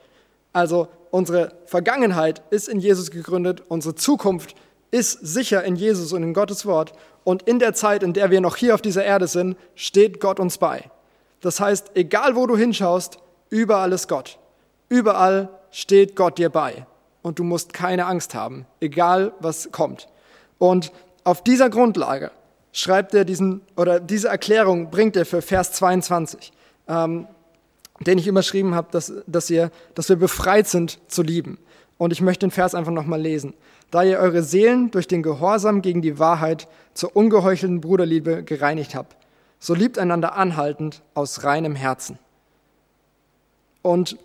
Also 0.52 0.88
unsere 1.10 1.52
Vergangenheit 1.66 2.42
ist 2.50 2.68
in 2.68 2.80
Jesus 2.80 3.10
gegründet, 3.10 3.62
unsere 3.68 3.94
Zukunft 3.94 4.54
ist 4.90 5.12
sicher 5.22 5.64
in 5.64 5.76
Jesus 5.76 6.12
und 6.12 6.22
in 6.22 6.34
Gottes 6.34 6.66
Wort. 6.66 6.92
Und 7.24 7.42
in 7.42 7.58
der 7.58 7.72
Zeit, 7.74 8.02
in 8.02 8.12
der 8.12 8.30
wir 8.30 8.40
noch 8.40 8.56
hier 8.56 8.74
auf 8.74 8.82
dieser 8.82 9.04
Erde 9.04 9.26
sind, 9.26 9.56
steht 9.74 10.20
Gott 10.20 10.38
uns 10.38 10.58
bei. 10.58 10.90
Das 11.40 11.60
heißt, 11.60 11.92
egal 11.94 12.36
wo 12.36 12.46
du 12.46 12.56
hinschaust, 12.56 13.18
überall 13.48 13.92
ist 13.92 14.08
Gott. 14.08 14.38
Überall 14.88 15.48
steht 15.70 16.14
Gott 16.14 16.38
dir 16.38 16.50
bei. 16.50 16.86
Und 17.22 17.38
du 17.38 17.44
musst 17.44 17.72
keine 17.72 18.06
Angst 18.06 18.34
haben, 18.34 18.66
egal 18.80 19.32
was 19.40 19.70
kommt. 19.72 20.08
Und 20.58 20.92
auf 21.24 21.42
dieser 21.42 21.70
Grundlage 21.70 22.30
schreibt 22.72 23.14
er 23.14 23.24
diesen, 23.24 23.62
oder 23.76 24.00
diese 24.00 24.28
Erklärung 24.28 24.90
bringt 24.90 25.16
er 25.16 25.24
für 25.24 25.42
Vers 25.42 25.72
22, 25.72 26.52
ähm, 26.88 27.26
den 28.04 28.18
ich 28.18 28.26
überschrieben 28.26 28.74
habe, 28.74 28.88
dass, 28.90 29.12
dass, 29.26 29.52
dass 29.94 30.08
wir 30.08 30.16
befreit 30.16 30.68
sind 30.68 30.98
zu 31.08 31.22
lieben. 31.22 31.58
Und 31.98 32.12
ich 32.12 32.20
möchte 32.20 32.46
den 32.46 32.50
Vers 32.50 32.74
einfach 32.74 32.92
nochmal 32.92 33.20
lesen. 33.20 33.54
Da 33.90 34.02
ihr 34.02 34.18
eure 34.18 34.42
Seelen 34.42 34.90
durch 34.90 35.06
den 35.06 35.22
Gehorsam 35.22 35.82
gegen 35.82 36.02
die 36.02 36.18
Wahrheit 36.18 36.66
zur 36.94 37.14
ungeheuchelten 37.14 37.80
Bruderliebe 37.80 38.42
gereinigt 38.42 38.94
habt, 38.94 39.16
so 39.58 39.74
liebt 39.74 39.98
einander 39.98 40.34
anhaltend 40.34 41.02
aus 41.14 41.44
reinem 41.44 41.76
Herzen. 41.76 42.18
Und 43.82 44.16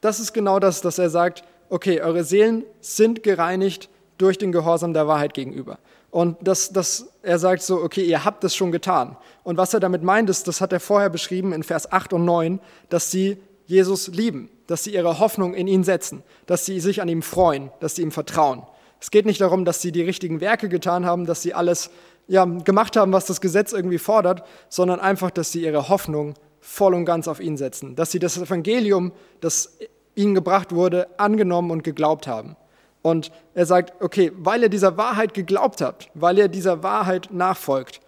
das 0.00 0.20
ist 0.20 0.32
genau 0.32 0.60
das, 0.60 0.80
dass 0.80 0.98
er 0.98 1.10
sagt, 1.10 1.42
okay, 1.68 2.00
eure 2.00 2.24
Seelen 2.24 2.64
sind 2.80 3.22
gereinigt 3.22 3.88
durch 4.18 4.38
den 4.38 4.52
Gehorsam 4.52 4.92
der 4.92 5.06
Wahrheit 5.06 5.34
gegenüber. 5.34 5.78
Und 6.10 6.36
das, 6.40 6.72
das, 6.72 7.08
er 7.22 7.38
sagt 7.38 7.62
so, 7.62 7.80
okay, 7.82 8.02
ihr 8.02 8.24
habt 8.24 8.42
es 8.42 8.54
schon 8.54 8.72
getan. 8.72 9.16
Und 9.44 9.56
was 9.56 9.74
er 9.74 9.80
damit 9.80 10.02
meint, 10.02 10.28
ist, 10.28 10.48
das 10.48 10.60
hat 10.60 10.72
er 10.72 10.80
vorher 10.80 11.10
beschrieben 11.10 11.52
in 11.52 11.62
Vers 11.62 11.92
8 11.92 12.12
und 12.12 12.24
9, 12.24 12.60
dass 12.88 13.10
sie 13.10 13.38
Jesus 13.66 14.08
lieben, 14.08 14.50
dass 14.66 14.82
sie 14.82 14.92
ihre 14.92 15.20
Hoffnung 15.20 15.54
in 15.54 15.68
ihn 15.68 15.84
setzen, 15.84 16.24
dass 16.46 16.66
sie 16.66 16.80
sich 16.80 17.00
an 17.00 17.08
ihm 17.08 17.22
freuen, 17.22 17.70
dass 17.78 17.94
sie 17.94 18.02
ihm 18.02 18.10
vertrauen. 18.10 18.64
Es 19.00 19.10
geht 19.12 19.24
nicht 19.24 19.40
darum, 19.40 19.64
dass 19.64 19.80
sie 19.80 19.92
die 19.92 20.02
richtigen 20.02 20.40
Werke 20.40 20.68
getan 20.68 21.06
haben, 21.06 21.24
dass 21.24 21.42
sie 21.42 21.54
alles 21.54 21.90
ja, 22.26 22.44
gemacht 22.44 22.96
haben, 22.96 23.12
was 23.12 23.26
das 23.26 23.40
Gesetz 23.40 23.72
irgendwie 23.72 23.98
fordert, 23.98 24.42
sondern 24.68 25.00
einfach, 25.00 25.30
dass 25.30 25.52
sie 25.52 25.62
ihre 25.62 25.88
Hoffnung 25.88 26.34
voll 26.60 26.94
und 26.94 27.04
ganz 27.04 27.26
auf 27.28 27.40
ihn 27.40 27.56
setzen, 27.56 27.96
dass 27.96 28.10
sie 28.10 28.18
das 28.18 28.36
Evangelium, 28.36 29.12
das 29.40 29.78
ihnen 30.14 30.34
gebracht 30.34 30.74
wurde, 30.74 31.08
angenommen 31.18 31.70
und 31.70 31.82
geglaubt 31.82 32.26
haben. 32.26 32.56
Und 33.02 33.32
er 33.54 33.66
sagt, 33.66 34.02
okay, 34.02 34.32
weil 34.36 34.62
ihr 34.62 34.68
dieser 34.68 34.96
Wahrheit 34.96 35.34
geglaubt 35.34 35.80
habt, 35.80 36.10
weil 36.14 36.38
ihr 36.38 36.48
dieser 36.48 36.82
Wahrheit 36.82 37.28
nachfolgt, 37.32 38.00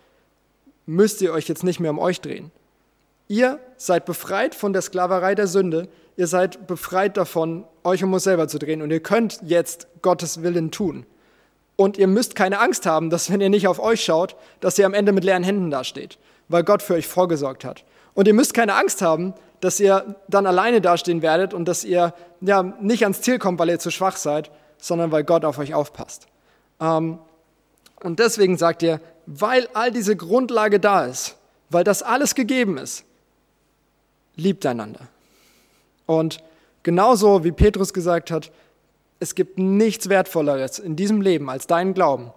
müsst 0.87 1.23
ihr 1.23 1.33
euch 1.33 1.49
jetzt 1.49 1.65
nicht 1.65 1.81
mehr 1.81 1.91
um 1.91 1.99
euch 1.99 2.21
drehen. 2.21 2.51
Ihr 3.29 3.61
seid 3.77 4.05
befreit 4.05 4.55
von 4.55 4.73
der 4.73 4.83
Sklaverei 4.83 5.35
der 5.35 5.47
Sünde, 5.47 5.89
ihr 6.17 6.27
seid 6.27 6.67
befreit 6.67 7.17
davon, 7.17 7.65
euch 7.85 8.05
um 8.05 8.13
euch 8.13 8.23
selber 8.23 8.49
zu 8.49 8.59
drehen 8.59 8.83
und 8.83 8.91
ihr 8.91 9.01
könnt 9.01 9.41
jetzt 9.43 9.87
Gottes 10.03 10.43
Willen 10.43 10.71
tun. 10.71 11.07
Und 11.77 11.97
ihr 11.97 12.07
müsst 12.07 12.35
keine 12.35 12.61
Angst 12.61 12.85
haben, 12.85 13.09
dass 13.09 13.33
wenn 13.33 13.41
ihr 13.41 13.49
nicht 13.49 13.67
auf 13.67 13.81
euch 13.81 14.05
schaut, 14.05 14.37
dass 14.61 14.79
ihr 14.79 14.85
am 14.85 14.93
Ende 14.93 15.13
mit 15.13 15.25
leeren 15.25 15.43
Händen 15.43 15.71
dasteht, 15.71 16.19
weil 16.49 16.65
Gott 16.65 16.83
für 16.83 16.95
euch 16.95 17.07
vorgesorgt 17.07 17.65
hat. 17.65 17.85
Und 18.15 18.29
ihr 18.29 18.35
müsst 18.35 18.53
keine 18.53 18.75
Angst 18.75 19.01
haben, 19.01 19.33
dass 19.61 19.81
ihr 19.81 20.17
dann 20.29 20.47
alleine 20.47 20.81
dastehen 20.81 21.23
werdet 21.23 21.55
und 21.55 21.67
dass 21.67 21.85
ihr 21.85 22.13
ja, 22.41 22.63
nicht 22.81 23.05
ans 23.05 23.23
Ziel 23.23 23.39
kommt, 23.39 23.59
weil 23.59 23.71
ihr 23.71 23.79
zu 23.79 23.91
schwach 23.91 24.17
seid, 24.17 24.51
sondern 24.83 25.13
weil 25.13 25.23
Gott 25.23 25.45
auf 25.45 25.59
euch 25.59 25.73
aufpasst. 25.73 26.27
Ähm, 26.81 27.19
und 28.03 28.19
deswegen 28.19 28.59
sagt 28.59 28.83
ihr, 28.83 29.01
weil 29.27 29.69
all 29.75 29.93
diese 29.93 30.17
Grundlage 30.17 30.81
da 30.81 31.07
ist, 31.07 31.37
weil 31.71 31.85
das 31.85 32.03
alles 32.03 32.35
gegeben 32.35 32.77
ist, 32.77 33.05
liebt 34.35 34.67
einander. 34.67 35.07
Und 36.05 36.43
genauso 36.83 37.45
wie 37.45 37.53
Petrus 37.53 37.93
gesagt 37.93 38.33
hat, 38.33 38.51
es 39.21 39.37
gibt 39.37 39.57
nichts 39.57 40.09
Wertvolleres 40.09 40.81
in 40.81 40.97
diesem 40.97 41.21
Leben 41.21 41.49
als 41.49 41.69
deinen 41.69 41.95
Glauben, 41.95 42.33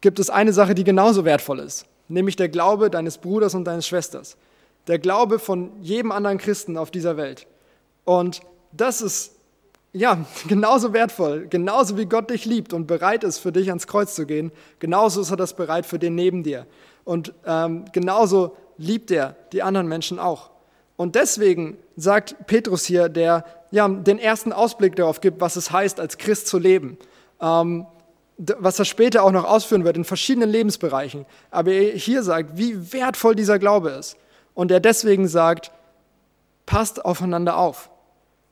gibt 0.00 0.20
es 0.20 0.30
eine 0.30 0.52
Sache, 0.52 0.76
die 0.76 0.84
genauso 0.84 1.24
wertvoll 1.24 1.58
ist, 1.58 1.86
nämlich 2.06 2.36
der 2.36 2.48
Glaube 2.48 2.88
deines 2.88 3.18
Bruders 3.18 3.56
und 3.56 3.64
deines 3.64 3.88
Schwesters, 3.88 4.36
der 4.86 5.00
Glaube 5.00 5.40
von 5.40 5.72
jedem 5.82 6.12
anderen 6.12 6.38
Christen 6.38 6.76
auf 6.76 6.92
dieser 6.92 7.16
Welt. 7.16 7.48
Und 8.04 8.42
das 8.70 9.00
ist 9.00 9.33
ja 9.94 10.26
genauso 10.48 10.92
wertvoll, 10.92 11.46
genauso 11.48 11.96
wie 11.96 12.04
Gott 12.04 12.28
dich 12.28 12.44
liebt 12.44 12.74
und 12.74 12.86
bereit 12.86 13.24
ist, 13.24 13.38
für 13.38 13.52
dich 13.52 13.68
ans 13.68 13.86
Kreuz 13.86 14.14
zu 14.14 14.26
gehen, 14.26 14.52
genauso 14.78 15.22
ist 15.22 15.30
er 15.30 15.38
das 15.38 15.56
bereit 15.56 15.86
für 15.86 15.98
den 15.98 16.14
neben 16.14 16.42
dir. 16.42 16.66
Und 17.04 17.32
ähm, 17.46 17.86
genauso 17.92 18.56
liebt 18.76 19.10
er 19.10 19.36
die 19.52 19.62
anderen 19.62 19.88
Menschen 19.88 20.18
auch. 20.18 20.50
Und 20.96 21.14
deswegen 21.14 21.76
sagt 21.96 22.46
Petrus 22.46 22.84
hier, 22.84 23.08
der 23.08 23.44
ja, 23.70 23.88
den 23.88 24.18
ersten 24.18 24.52
Ausblick 24.52 24.94
darauf 24.96 25.20
gibt, 25.20 25.40
was 25.40 25.56
es 25.56 25.70
heißt, 25.70 25.98
als 25.98 26.18
Christ 26.18 26.46
zu 26.46 26.58
leben. 26.58 26.98
Ähm, 27.40 27.86
was 28.36 28.78
er 28.78 28.84
später 28.84 29.22
auch 29.22 29.30
noch 29.30 29.44
ausführen 29.44 29.84
wird 29.84 29.96
in 29.96 30.04
verschiedenen 30.04 30.50
Lebensbereichen. 30.50 31.24
Aber 31.50 31.70
er 31.70 31.96
hier 31.96 32.22
sagt, 32.22 32.56
wie 32.58 32.92
wertvoll 32.92 33.34
dieser 33.34 33.58
Glaube 33.58 33.90
ist. 33.90 34.16
Und 34.54 34.70
er 34.70 34.80
deswegen 34.80 35.28
sagt, 35.28 35.70
passt 36.66 37.04
aufeinander 37.04 37.56
auf. 37.56 37.90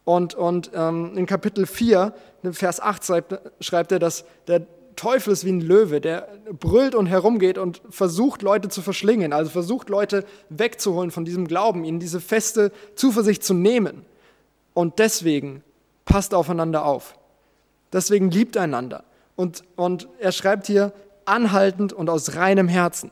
Und, 0.05 0.35
und 0.35 0.71
ähm, 0.75 1.17
in 1.17 1.27
Kapitel 1.27 1.67
4, 1.67 2.12
Vers 2.53 2.81
8 2.81 3.05
schreibt, 3.05 3.41
schreibt 3.61 3.93
er, 3.93 3.99
dass 3.99 4.25
der 4.49 4.67
Teufel 4.97 5.33
ist 5.33 5.45
wie 5.45 5.53
ein 5.53 5.61
Löwe, 5.61 6.01
der 6.01 6.29
brüllt 6.53 6.95
und 6.95 7.07
herumgeht 7.07 7.57
und 7.57 7.81
versucht, 7.88 8.43
Leute 8.43 8.69
zu 8.69 8.83
verschlingen, 8.83 9.33
also 9.33 9.51
versucht, 9.51 9.88
Leute 9.88 10.25
wegzuholen 10.49 11.11
von 11.11 11.25
diesem 11.25 11.47
Glauben, 11.47 11.85
ihnen 11.85 12.01
diese 12.01 12.21
feste 12.21 12.73
Zuversicht 12.95 13.43
zu 13.43 13.55
nehmen. 13.55 14.05
Und 14.75 14.99
deswegen 14.99 15.62
passt 16.05 16.35
aufeinander 16.35 16.85
auf. 16.85 17.15
Deswegen 17.93 18.31
liebt 18.31 18.57
einander. 18.57 19.05
Und, 19.37 19.65
und 19.77 20.09
er 20.19 20.33
schreibt 20.33 20.67
hier 20.67 20.93
anhaltend 21.25 21.93
und 21.93 22.11
aus 22.11 22.37
reinem 22.37 22.69
Herzen. 22.69 23.11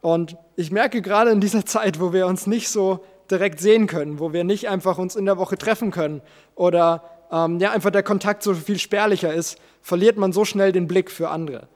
Und 0.00 0.36
ich 0.56 0.70
merke 0.70 1.00
gerade 1.00 1.30
in 1.30 1.40
dieser 1.40 1.64
Zeit, 1.64 2.00
wo 2.00 2.12
wir 2.12 2.26
uns 2.26 2.46
nicht 2.46 2.68
so 2.68 3.04
direkt 3.30 3.60
sehen 3.60 3.86
können, 3.86 4.18
wo 4.18 4.32
wir 4.32 4.44
nicht 4.44 4.68
einfach 4.68 4.98
uns 4.98 5.16
in 5.16 5.24
der 5.24 5.38
Woche 5.38 5.56
treffen 5.56 5.90
können 5.90 6.20
oder 6.54 7.02
ähm, 7.30 7.58
ja, 7.58 7.72
einfach 7.72 7.90
der 7.90 8.02
Kontakt 8.02 8.42
so 8.42 8.54
viel 8.54 8.78
spärlicher 8.78 9.32
ist, 9.32 9.58
verliert 9.80 10.16
man 10.18 10.32
so 10.32 10.44
schnell 10.44 10.72
den 10.72 10.86
Blick 10.86 11.10
für 11.10 11.30
andere. 11.30 11.68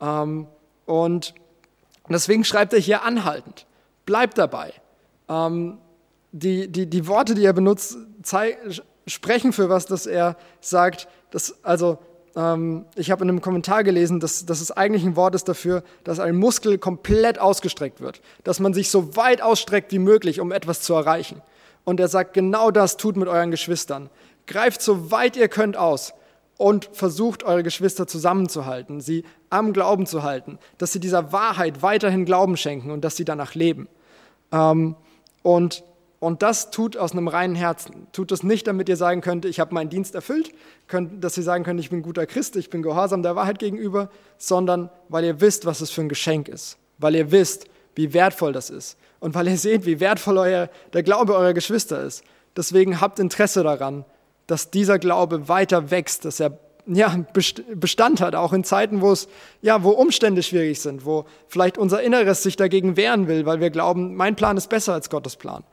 Ähm, 0.00 0.46
und 0.86 1.34
deswegen 2.08 2.44
schreibt 2.44 2.72
er 2.72 2.80
hier 2.80 3.04
anhaltend. 3.04 3.66
Bleibt 4.06 4.36
dabei. 4.38 4.72
Ähm, 5.28 5.78
die, 6.32 6.68
die, 6.68 6.86
die 6.86 7.06
Worte, 7.06 7.34
die 7.34 7.44
er 7.44 7.52
benutzt, 7.52 7.96
sprechen 9.06 9.52
für 9.52 9.68
was, 9.68 9.86
dass 9.86 10.06
er 10.06 10.36
sagt, 10.60 11.08
dass, 11.30 11.64
also 11.64 11.98
ähm, 12.36 12.84
ich 12.96 13.10
habe 13.10 13.24
in 13.24 13.30
einem 13.30 13.40
Kommentar 13.40 13.84
gelesen, 13.84 14.20
dass, 14.20 14.46
dass 14.46 14.60
es 14.60 14.70
eigentlich 14.70 15.04
ein 15.04 15.16
Wort 15.16 15.34
ist 15.34 15.48
dafür, 15.48 15.82
dass 16.04 16.18
ein 16.18 16.36
Muskel 16.36 16.78
komplett 16.78 17.38
ausgestreckt 17.38 18.00
wird, 18.00 18.20
dass 18.42 18.60
man 18.60 18.74
sich 18.74 18.90
so 18.90 19.16
weit 19.16 19.42
ausstreckt 19.42 19.92
wie 19.92 19.98
möglich, 19.98 20.40
um 20.40 20.52
etwas 20.52 20.80
zu 20.80 20.94
erreichen. 20.94 21.42
Und 21.84 22.00
er 22.00 22.08
sagt, 22.08 22.34
genau 22.34 22.70
das 22.70 22.96
tut 22.96 23.16
mit 23.16 23.28
euren 23.28 23.50
Geschwistern. 23.50 24.10
Greift 24.46 24.82
so 24.82 25.10
weit 25.10 25.36
ihr 25.36 25.48
könnt 25.48 25.76
aus 25.76 26.14
und 26.56 26.88
versucht 26.92 27.42
eure 27.42 27.62
Geschwister 27.62 28.06
zusammenzuhalten, 28.06 29.00
sie 29.00 29.24
am 29.50 29.72
Glauben 29.72 30.06
zu 30.06 30.22
halten, 30.22 30.58
dass 30.78 30.92
sie 30.92 31.00
dieser 31.00 31.32
Wahrheit 31.32 31.82
weiterhin 31.82 32.24
Glauben 32.24 32.56
schenken 32.56 32.90
und 32.90 33.02
dass 33.04 33.16
sie 33.16 33.24
danach 33.24 33.54
leben. 33.54 33.88
Ähm, 34.52 34.96
und 35.42 35.84
und 36.24 36.42
das 36.42 36.70
tut 36.70 36.96
aus 36.96 37.12
einem 37.12 37.28
reinen 37.28 37.54
Herzen. 37.54 38.06
Tut 38.12 38.32
es 38.32 38.42
nicht, 38.42 38.66
damit 38.66 38.88
ihr 38.88 38.96
sagen 38.96 39.20
könnt, 39.20 39.44
ich 39.44 39.60
habe 39.60 39.74
meinen 39.74 39.90
Dienst 39.90 40.14
erfüllt, 40.14 40.52
könnt, 40.88 41.22
dass 41.22 41.36
ihr 41.36 41.42
sagen 41.42 41.64
könnt, 41.64 41.78
ich 41.80 41.90
bin 41.90 42.00
guter 42.00 42.24
Christ, 42.24 42.56
ich 42.56 42.70
bin 42.70 42.80
gehorsam 42.80 43.22
der 43.22 43.36
Wahrheit 43.36 43.58
gegenüber, 43.58 44.08
sondern 44.38 44.88
weil 45.10 45.24
ihr 45.24 45.42
wisst, 45.42 45.66
was 45.66 45.82
es 45.82 45.90
für 45.90 46.00
ein 46.00 46.08
Geschenk 46.08 46.48
ist. 46.48 46.78
Weil 46.96 47.14
ihr 47.14 47.30
wisst, 47.30 47.66
wie 47.94 48.14
wertvoll 48.14 48.52
das 48.52 48.70
ist. 48.70 48.96
Und 49.20 49.34
weil 49.34 49.48
ihr 49.48 49.58
seht, 49.58 49.84
wie 49.84 50.00
wertvoll 50.00 50.38
euer, 50.38 50.70
der 50.94 51.02
Glaube 51.02 51.34
eurer 51.34 51.52
Geschwister 51.52 52.02
ist. 52.02 52.24
Deswegen 52.56 53.02
habt 53.02 53.18
Interesse 53.18 53.62
daran, 53.62 54.06
dass 54.46 54.70
dieser 54.70 54.98
Glaube 54.98 55.48
weiter 55.48 55.90
wächst, 55.90 56.24
dass 56.24 56.40
er 56.40 56.58
ja, 56.86 57.24
Bestand 57.74 58.20
hat, 58.20 58.34
auch 58.34 58.52
in 58.52 58.64
Zeiten, 58.64 59.00
wo 59.00 59.12
es, 59.12 59.28
ja, 59.62 59.82
wo 59.82 59.90
Umstände 59.90 60.42
schwierig 60.42 60.80
sind, 60.80 61.06
wo 61.06 61.24
vielleicht 61.48 61.78
unser 61.78 62.02
Inneres 62.02 62.42
sich 62.42 62.56
dagegen 62.56 62.96
wehren 62.96 63.26
will, 63.26 63.46
weil 63.46 63.60
wir 63.60 63.70
glauben, 63.70 64.14
mein 64.16 64.36
Plan 64.36 64.56
ist 64.56 64.68
besser 64.68 64.92
als 64.92 65.08
Gottes 65.08 65.36
Plan. 65.36 65.64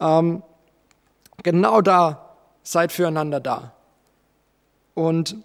Ähm, 0.00 0.42
genau 1.42 1.80
da 1.80 2.36
seid 2.62 2.92
füreinander 2.92 3.40
da. 3.40 3.72
Und, 4.94 5.36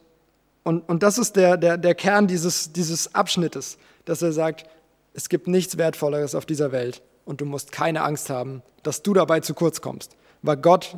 und, 0.63 0.87
und 0.89 1.03
das 1.03 1.17
ist 1.17 1.35
der, 1.35 1.57
der, 1.57 1.77
der 1.77 1.95
Kern 1.95 2.27
dieses, 2.27 2.73
dieses 2.73 3.13
Abschnittes, 3.13 3.77
dass 4.05 4.21
er 4.21 4.33
sagt, 4.33 4.65
es 5.13 5.29
gibt 5.29 5.47
nichts 5.47 5.77
Wertvolleres 5.77 6.35
auf 6.35 6.45
dieser 6.45 6.71
Welt 6.71 7.01
und 7.25 7.39
du 7.41 7.45
musst 7.45 7.71
keine 7.71 8.01
Angst 8.01 8.29
haben, 8.29 8.63
dass 8.81 9.03
du 9.03 9.13
dabei 9.13 9.39
zu 9.39 9.53
kurz 9.53 9.81
kommst, 9.81 10.15
weil 10.41 10.57
Gott 10.57 10.95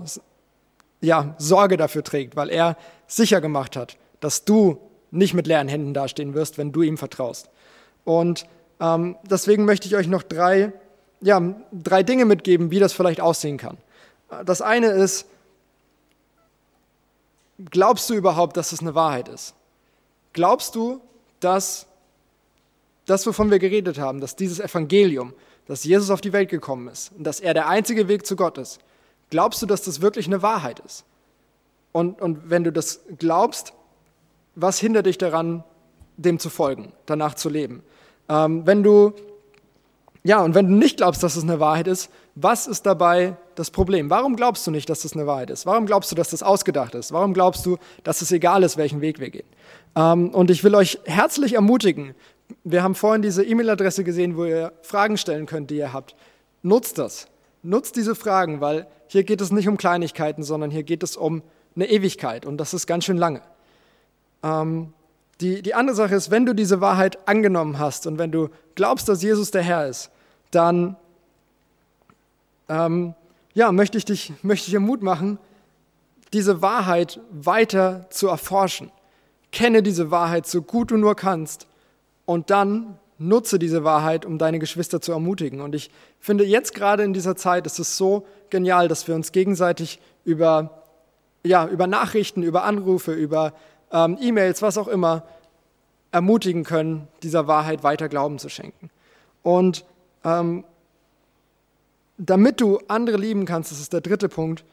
ja, 1.02 1.36
Sorge 1.38 1.78
dafür 1.78 2.04
trägt, 2.04 2.36
weil 2.36 2.50
er 2.50 2.78
sicher 3.08 3.42
gemacht 3.42 3.76
hat, 3.76 3.98
dass 4.20 4.46
du 4.46 4.80
nicht 5.12 5.34
mit 5.34 5.48
leeren 5.48 5.68
Händen 5.68 5.94
dastehen 5.94 6.34
wirst, 6.34 6.58
wenn 6.58 6.72
du 6.72 6.82
ihm 6.82 6.98
vertraust. 6.98 7.50
Und 8.04 8.48
ähm, 8.80 9.16
deswegen 9.24 9.66
möchte 9.66 9.88
ich 9.88 9.96
euch 9.96 10.08
noch 10.08 10.24
drei 10.24 10.74
ja, 11.22 11.42
drei 11.72 12.04
Dinge 12.04 12.26
mitgeben, 12.26 12.72
wie 12.72 12.80
das 12.80 12.94
vielleicht 12.94 13.22
aussehen 13.22 13.58
kann. 13.58 13.78
Das 14.46 14.62
eine 14.62 14.88
ist, 14.88 15.28
glaubst 17.72 18.10
du 18.10 18.14
überhaupt, 18.14 18.58
dass 18.58 18.72
es 18.72 18.82
eine 18.82 18.96
Wahrheit 18.96 19.28
ist? 19.28 19.54
Glaubst 20.34 20.76
du, 20.76 21.02
dass 21.40 21.88
das, 23.06 23.26
wovon 23.26 23.52
wir 23.52 23.60
geredet 23.60 24.00
haben, 24.00 24.20
dass 24.20 24.36
dieses 24.36 24.60
Evangelium, 24.60 25.34
dass 25.68 25.84
Jesus 25.84 26.10
auf 26.10 26.22
die 26.22 26.34
Welt 26.34 26.50
gekommen 26.50 26.88
ist 26.88 27.12
und 27.18 27.24
dass 27.24 27.40
er 27.40 27.54
der 27.54 27.68
einzige 27.68 28.08
Weg 28.08 28.26
zu 28.26 28.36
Gott 28.36 28.58
ist, 28.58 28.80
glaubst 29.30 29.62
du, 29.62 29.66
dass 29.66 29.84
das 29.84 30.02
wirklich 30.02 30.28
eine 30.28 30.42
Wahrheit 30.42 30.80
ist? 30.80 31.06
Und, 31.92 32.22
und 32.22 32.50
wenn 32.50 32.64
du 32.64 32.72
das 32.72 33.02
glaubst, 33.18 33.74
was 34.56 34.80
hindert 34.80 35.06
dich 35.06 35.18
daran, 35.18 35.64
dem 36.18 36.40
zu 36.40 36.50
folgen, 36.50 36.92
danach 37.06 37.36
zu 37.36 37.50
leben? 37.50 37.84
Ähm, 38.28 38.66
wenn 38.66 38.84
du 38.84 39.14
ja, 40.26 40.42
und 40.42 40.56
wenn 40.56 40.68
du 40.68 40.74
nicht 40.74 40.98
glaubst, 40.98 41.22
dass 41.22 41.36
es 41.36 41.44
eine 41.44 41.60
Wahrheit 41.60 41.86
ist, 41.86 42.10
was 42.34 42.66
ist 42.66 42.88
dabei 42.88 43.38
das 43.54 43.70
Problem? 43.70 44.10
Warum 44.10 44.36
glaubst 44.36 44.66
du 44.66 44.72
nicht, 44.72 44.90
dass 44.90 45.06
es 45.06 45.14
eine 45.14 45.28
Wahrheit 45.28 45.52
ist? 45.52 45.68
Warum 45.68 45.86
glaubst 45.86 46.12
du, 46.12 46.16
dass 46.16 46.32
das 46.32 46.42
ausgedacht 46.42 46.96
ist? 46.96 47.12
Warum 47.12 47.36
glaubst 47.36 47.64
du, 47.64 47.78
dass 48.04 48.24
es 48.24 48.32
egal 48.32 48.64
ist, 48.64 48.76
welchen 48.76 49.02
Weg 49.02 49.20
wir 49.20 49.30
gehen? 49.30 49.46
Ähm, 49.96 50.32
und 50.32 50.50
ich 50.50 50.64
will 50.64 50.74
euch 50.74 50.98
herzlich 51.06 51.54
ermutigen. 51.54 52.16
Wir 52.64 52.82
haben 52.82 52.96
vorhin 52.96 53.22
diese 53.22 53.44
E-Mail-Adresse 53.46 54.04
gesehen, 54.04 54.36
wo 54.36 54.46
ihr 54.46 54.74
Fragen 54.82 55.18
stellen 55.18 55.46
könnt, 55.46 55.70
die 55.70 55.78
ihr 55.78 55.94
habt. 55.94 56.16
Nutzt 56.64 56.98
das. 56.98 57.28
Nutzt 57.62 57.96
diese 57.96 58.16
Fragen, 58.16 58.62
weil 58.62 58.88
hier 59.06 59.26
geht 59.26 59.42
es 59.42 59.52
nicht 59.52 59.68
um 59.68 59.78
Kleinigkeiten, 59.78 60.42
sondern 60.42 60.72
hier 60.72 60.82
geht 60.82 61.04
es 61.04 61.18
um 61.18 61.44
eine 61.76 61.88
Ewigkeit 61.88 62.48
und 62.48 62.58
das 62.58 62.74
ist 62.74 62.88
ganz 62.88 63.06
schön 63.06 63.18
lange. 63.18 63.42
Ähm, 64.42 64.92
die, 65.40 65.62
die 65.62 65.76
andere 65.76 65.96
Sache 65.96 66.16
ist, 66.16 66.32
wenn 66.32 66.48
du 66.48 66.56
diese 66.56 66.82
Wahrheit 66.82 67.28
angenommen 67.28 67.78
hast 67.78 68.08
und 68.08 68.18
wenn 68.18 68.32
du 68.32 68.50
glaubst, 68.74 69.08
dass 69.08 69.22
Jesus 69.22 69.52
der 69.52 69.62
Herr 69.62 69.86
ist, 69.86 70.10
dann 70.56 70.96
ähm, 72.70 73.14
ja, 73.54 73.72
möchte, 73.72 73.98
ich 73.98 74.06
dich, 74.06 74.34
möchte 74.42 74.68
ich 74.68 74.72
dir 74.72 74.80
Mut 74.80 75.02
machen, 75.02 75.38
diese 76.34 76.62
Wahrheit 76.62 77.20
weiter 77.32 78.08
zu 78.10 78.28
erforschen. 78.28 78.92
Kenne 79.52 79.84
diese 79.84 80.12
Wahrheit 80.12 80.48
so 80.48 80.62
gut 80.62 80.92
du 80.92 80.98
nur 80.98 81.16
kannst 81.16 81.68
und 82.26 82.50
dann 82.50 82.98
nutze 83.18 83.60
diese 83.60 83.84
Wahrheit, 83.84 84.26
um 84.26 84.38
deine 84.38 84.60
Geschwister 84.60 85.00
zu 85.00 85.14
ermutigen. 85.14 85.62
Und 85.62 85.74
ich 85.74 85.90
finde, 86.20 86.44
jetzt 86.44 86.74
gerade 86.74 87.04
in 87.04 87.14
dieser 87.14 87.38
Zeit 87.38 87.66
ist 87.66 87.80
es 87.80 87.96
so 87.96 88.26
genial, 88.50 88.90
dass 88.90 89.08
wir 89.08 89.16
uns 89.16 89.32
gegenseitig 89.32 90.00
über, 90.26 90.84
ja, 91.44 91.68
über 91.68 91.88
Nachrichten, 91.88 92.44
über 92.44 92.64
Anrufe, 92.64 93.14
über 93.14 93.54
ähm, 93.92 94.18
E-Mails, 94.20 94.62
was 94.62 94.78
auch 94.78 94.90
immer, 94.90 95.24
ermutigen 96.12 96.66
können, 96.66 97.08
dieser 97.24 97.48
Wahrheit 97.48 97.84
weiter 97.84 98.10
Glauben 98.10 98.40
zu 98.40 98.50
schenken. 98.50 98.90
Und 99.44 99.86
ähm, 100.26 100.66
damit 102.18 102.60
du 102.60 102.80
andere 102.88 103.18
lieben 103.18 103.46
kannst, 103.46 103.72
das 103.72 103.80
ist 103.80 103.94
der 103.94 104.02
dritte 104.02 104.28
Punkt, 104.28 104.66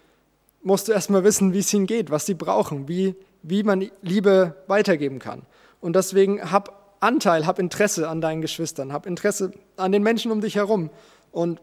musst 0.62 0.88
du 0.88 0.92
erstmal 0.92 1.24
wissen, 1.24 1.52
wie 1.52 1.58
es 1.58 1.72
ihnen 1.74 1.86
geht, 1.86 2.10
was 2.10 2.26
sie 2.26 2.34
brauchen, 2.34 2.88
wie, 2.88 3.14
wie 3.42 3.62
man 3.62 3.90
Liebe 4.00 4.56
weitergeben 4.66 5.18
kann. 5.18 5.42
Und 5.80 5.94
deswegen 5.94 6.50
hab 6.50 6.96
Anteil, 7.00 7.46
hab 7.46 7.58
Interesse 7.58 8.08
an 8.08 8.20
deinen 8.20 8.42
Geschwistern, 8.42 8.92
hab 8.92 9.06
Interesse 9.06 9.52
an 9.76 9.90
den 9.92 10.04
Menschen 10.04 10.30
um 10.30 10.40
dich 10.40 10.54
herum 10.54 10.90
und 11.32 11.60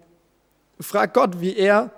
frag 0.82 1.13
Gott, 1.13 1.39
wie 1.39 1.56
er, 1.56 1.91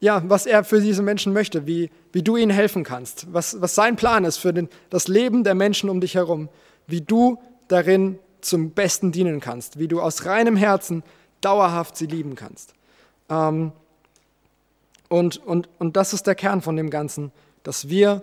ja, 0.00 0.22
was 0.26 0.44
er 0.44 0.62
für 0.64 0.80
diese 0.80 1.02
Menschen 1.02 1.32
möchte, 1.32 1.66
wie, 1.66 1.90
wie 2.12 2.22
du 2.22 2.36
ihnen 2.36 2.50
helfen 2.50 2.84
kannst, 2.84 3.32
was, 3.32 3.62
was 3.62 3.74
sein 3.74 3.96
Plan 3.96 4.24
ist 4.24 4.36
für 4.36 4.52
den, 4.52 4.68
das 4.90 5.08
Leben 5.08 5.42
der 5.42 5.54
Menschen 5.54 5.88
um 5.88 6.02
dich 6.02 6.16
herum, 6.16 6.50
wie 6.86 7.00
du 7.00 7.38
darin 7.68 8.18
zum 8.40 8.70
Besten 8.70 9.12
dienen 9.12 9.40
kannst, 9.40 9.78
wie 9.78 9.88
du 9.88 10.00
aus 10.00 10.26
reinem 10.26 10.56
Herzen 10.56 11.02
dauerhaft 11.40 11.96
sie 11.96 12.06
lieben 12.06 12.34
kannst. 12.34 12.74
Ähm, 13.28 13.72
und, 15.08 15.44
und, 15.44 15.68
und 15.78 15.96
das 15.96 16.12
ist 16.12 16.26
der 16.26 16.34
Kern 16.34 16.62
von 16.62 16.76
dem 16.76 16.90
Ganzen, 16.90 17.32
dass 17.62 17.88
wir 17.88 18.22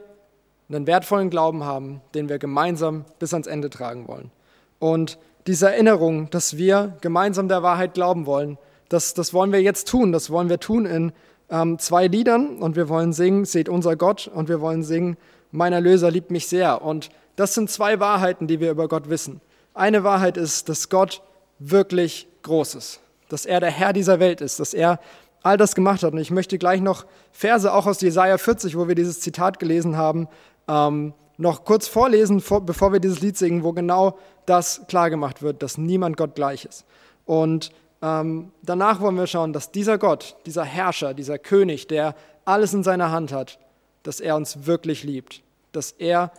einen 0.69 0.87
wertvollen 0.87 1.29
Glauben 1.29 1.63
haben, 1.63 2.01
den 2.13 2.29
wir 2.29 2.39
gemeinsam 2.39 3.05
bis 3.19 3.33
ans 3.33 3.47
Ende 3.47 3.69
tragen 3.69 4.07
wollen. 4.07 4.31
Und 4.79 5.17
diese 5.47 5.71
Erinnerung, 5.71 6.29
dass 6.29 6.57
wir 6.57 6.97
gemeinsam 7.01 7.47
der 7.47 7.63
Wahrheit 7.63 7.93
glauben 7.93 8.25
wollen, 8.25 8.57
das, 8.89 9.13
das 9.13 9.33
wollen 9.33 9.51
wir 9.51 9.61
jetzt 9.61 9.87
tun. 9.87 10.11
Das 10.11 10.29
wollen 10.29 10.49
wir 10.49 10.59
tun 10.59 10.85
in 10.85 11.11
ähm, 11.49 11.79
zwei 11.79 12.07
Liedern 12.07 12.57
und 12.57 12.75
wir 12.75 12.89
wollen 12.89 13.13
singen, 13.13 13.45
seht 13.45 13.69
unser 13.69 13.95
Gott 13.95 14.27
und 14.27 14.49
wir 14.49 14.61
wollen 14.61 14.83
singen, 14.83 15.17
mein 15.51 15.73
Erlöser 15.73 16.11
liebt 16.11 16.31
mich 16.31 16.47
sehr. 16.47 16.81
Und 16.81 17.09
das 17.35 17.53
sind 17.53 17.69
zwei 17.69 17.99
Wahrheiten, 17.99 18.47
die 18.47 18.59
wir 18.59 18.71
über 18.71 18.87
Gott 18.87 19.09
wissen. 19.09 19.41
Eine 19.77 20.03
Wahrheit 20.03 20.37
ist, 20.37 20.69
dass 20.69 20.89
Gott 20.89 21.21
wirklich 21.59 22.27
groß 22.41 22.73
ist, 22.73 22.99
dass 23.29 23.45
er 23.45 23.59
der 23.59 23.69
Herr 23.69 23.93
dieser 23.93 24.19
Welt 24.19 24.41
ist, 24.41 24.59
dass 24.59 24.73
er 24.73 24.99
all 25.43 25.55
das 25.55 25.75
gemacht 25.75 26.01
hat. 26.01 26.13
Und 26.13 26.17
ich 26.17 26.31
möchte 26.31 26.57
gleich 26.57 26.81
noch 26.81 27.05
Verse 27.31 27.71
auch 27.71 27.85
aus 27.85 28.01
Jesaja 28.01 28.39
40, 28.39 28.75
wo 28.75 28.87
wir 28.87 28.95
dieses 28.95 29.19
Zitat 29.19 29.59
gelesen 29.59 29.95
haben, 29.95 30.27
ähm, 30.67 31.13
noch 31.37 31.63
kurz 31.63 31.87
vorlesen, 31.87 32.41
vor, 32.41 32.65
bevor 32.65 32.91
wir 32.91 32.99
dieses 32.99 33.21
Lied 33.21 33.37
singen, 33.37 33.63
wo 33.63 33.71
genau 33.71 34.17
das 34.47 34.81
klargemacht 34.87 35.43
wird, 35.43 35.61
dass 35.61 35.77
niemand 35.77 36.17
Gott 36.17 36.33
gleich 36.33 36.65
ist. 36.65 36.83
Und 37.25 37.69
ähm, 38.01 38.51
danach 38.63 38.99
wollen 38.99 39.15
wir 39.15 39.27
schauen, 39.27 39.53
dass 39.53 39.71
dieser 39.71 39.99
Gott, 39.99 40.37
dieser 40.47 40.63
Herrscher, 40.63 41.13
dieser 41.13 41.37
König, 41.37 41.87
der 41.87 42.15
alles 42.45 42.73
in 42.73 42.81
seiner 42.81 43.11
Hand 43.11 43.31
hat, 43.31 43.59
dass 44.01 44.21
er 44.21 44.35
uns 44.37 44.65
wirklich 44.65 45.03
liebt, 45.03 45.43
dass 45.71 45.91
er 45.91 46.31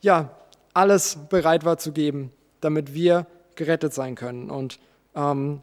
ja 0.00 0.30
alles 0.74 1.18
bereit 1.28 1.64
war 1.64 1.78
zu 1.78 1.90
geben, 1.90 2.30
damit 2.64 2.94
wir 2.94 3.26
gerettet 3.54 3.94
sein 3.94 4.14
können. 4.14 4.50
Und 4.50 4.78
ähm, 5.14 5.62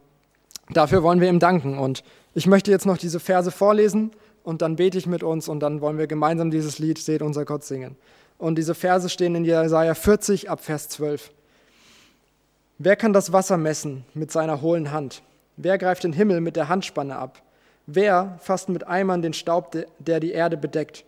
dafür 0.70 1.02
wollen 1.02 1.20
wir 1.20 1.28
ihm 1.28 1.38
danken. 1.38 1.78
Und 1.78 2.04
ich 2.34 2.46
möchte 2.46 2.70
jetzt 2.70 2.86
noch 2.86 2.96
diese 2.96 3.20
Verse 3.20 3.50
vorlesen 3.50 4.12
und 4.44 4.62
dann 4.62 4.76
bete 4.76 4.98
ich 4.98 5.06
mit 5.06 5.22
uns 5.22 5.48
und 5.48 5.60
dann 5.60 5.80
wollen 5.80 5.98
wir 5.98 6.06
gemeinsam 6.06 6.50
dieses 6.50 6.78
Lied 6.78 6.98
Seht 6.98 7.22
unser 7.22 7.44
Gott 7.44 7.64
singen. 7.64 7.96
Und 8.38 8.56
diese 8.56 8.74
Verse 8.74 9.08
stehen 9.08 9.34
in 9.34 9.44
Jesaja 9.44 9.94
40 9.94 10.50
ab 10.50 10.60
Vers 10.60 10.88
12. 10.88 11.30
Wer 12.78 12.96
kann 12.96 13.12
das 13.12 13.32
Wasser 13.32 13.56
messen 13.56 14.04
mit 14.14 14.32
seiner 14.32 14.60
hohlen 14.60 14.90
Hand? 14.90 15.22
Wer 15.56 15.78
greift 15.78 16.02
den 16.04 16.12
Himmel 16.12 16.40
mit 16.40 16.56
der 16.56 16.68
Handspanne 16.68 17.16
ab? 17.16 17.42
Wer 17.86 18.38
fasst 18.40 18.68
mit 18.68 18.86
Eimern 18.86 19.22
den 19.22 19.32
Staub, 19.32 19.76
der 19.98 20.20
die 20.20 20.32
Erde 20.32 20.56
bedeckt? 20.56 21.04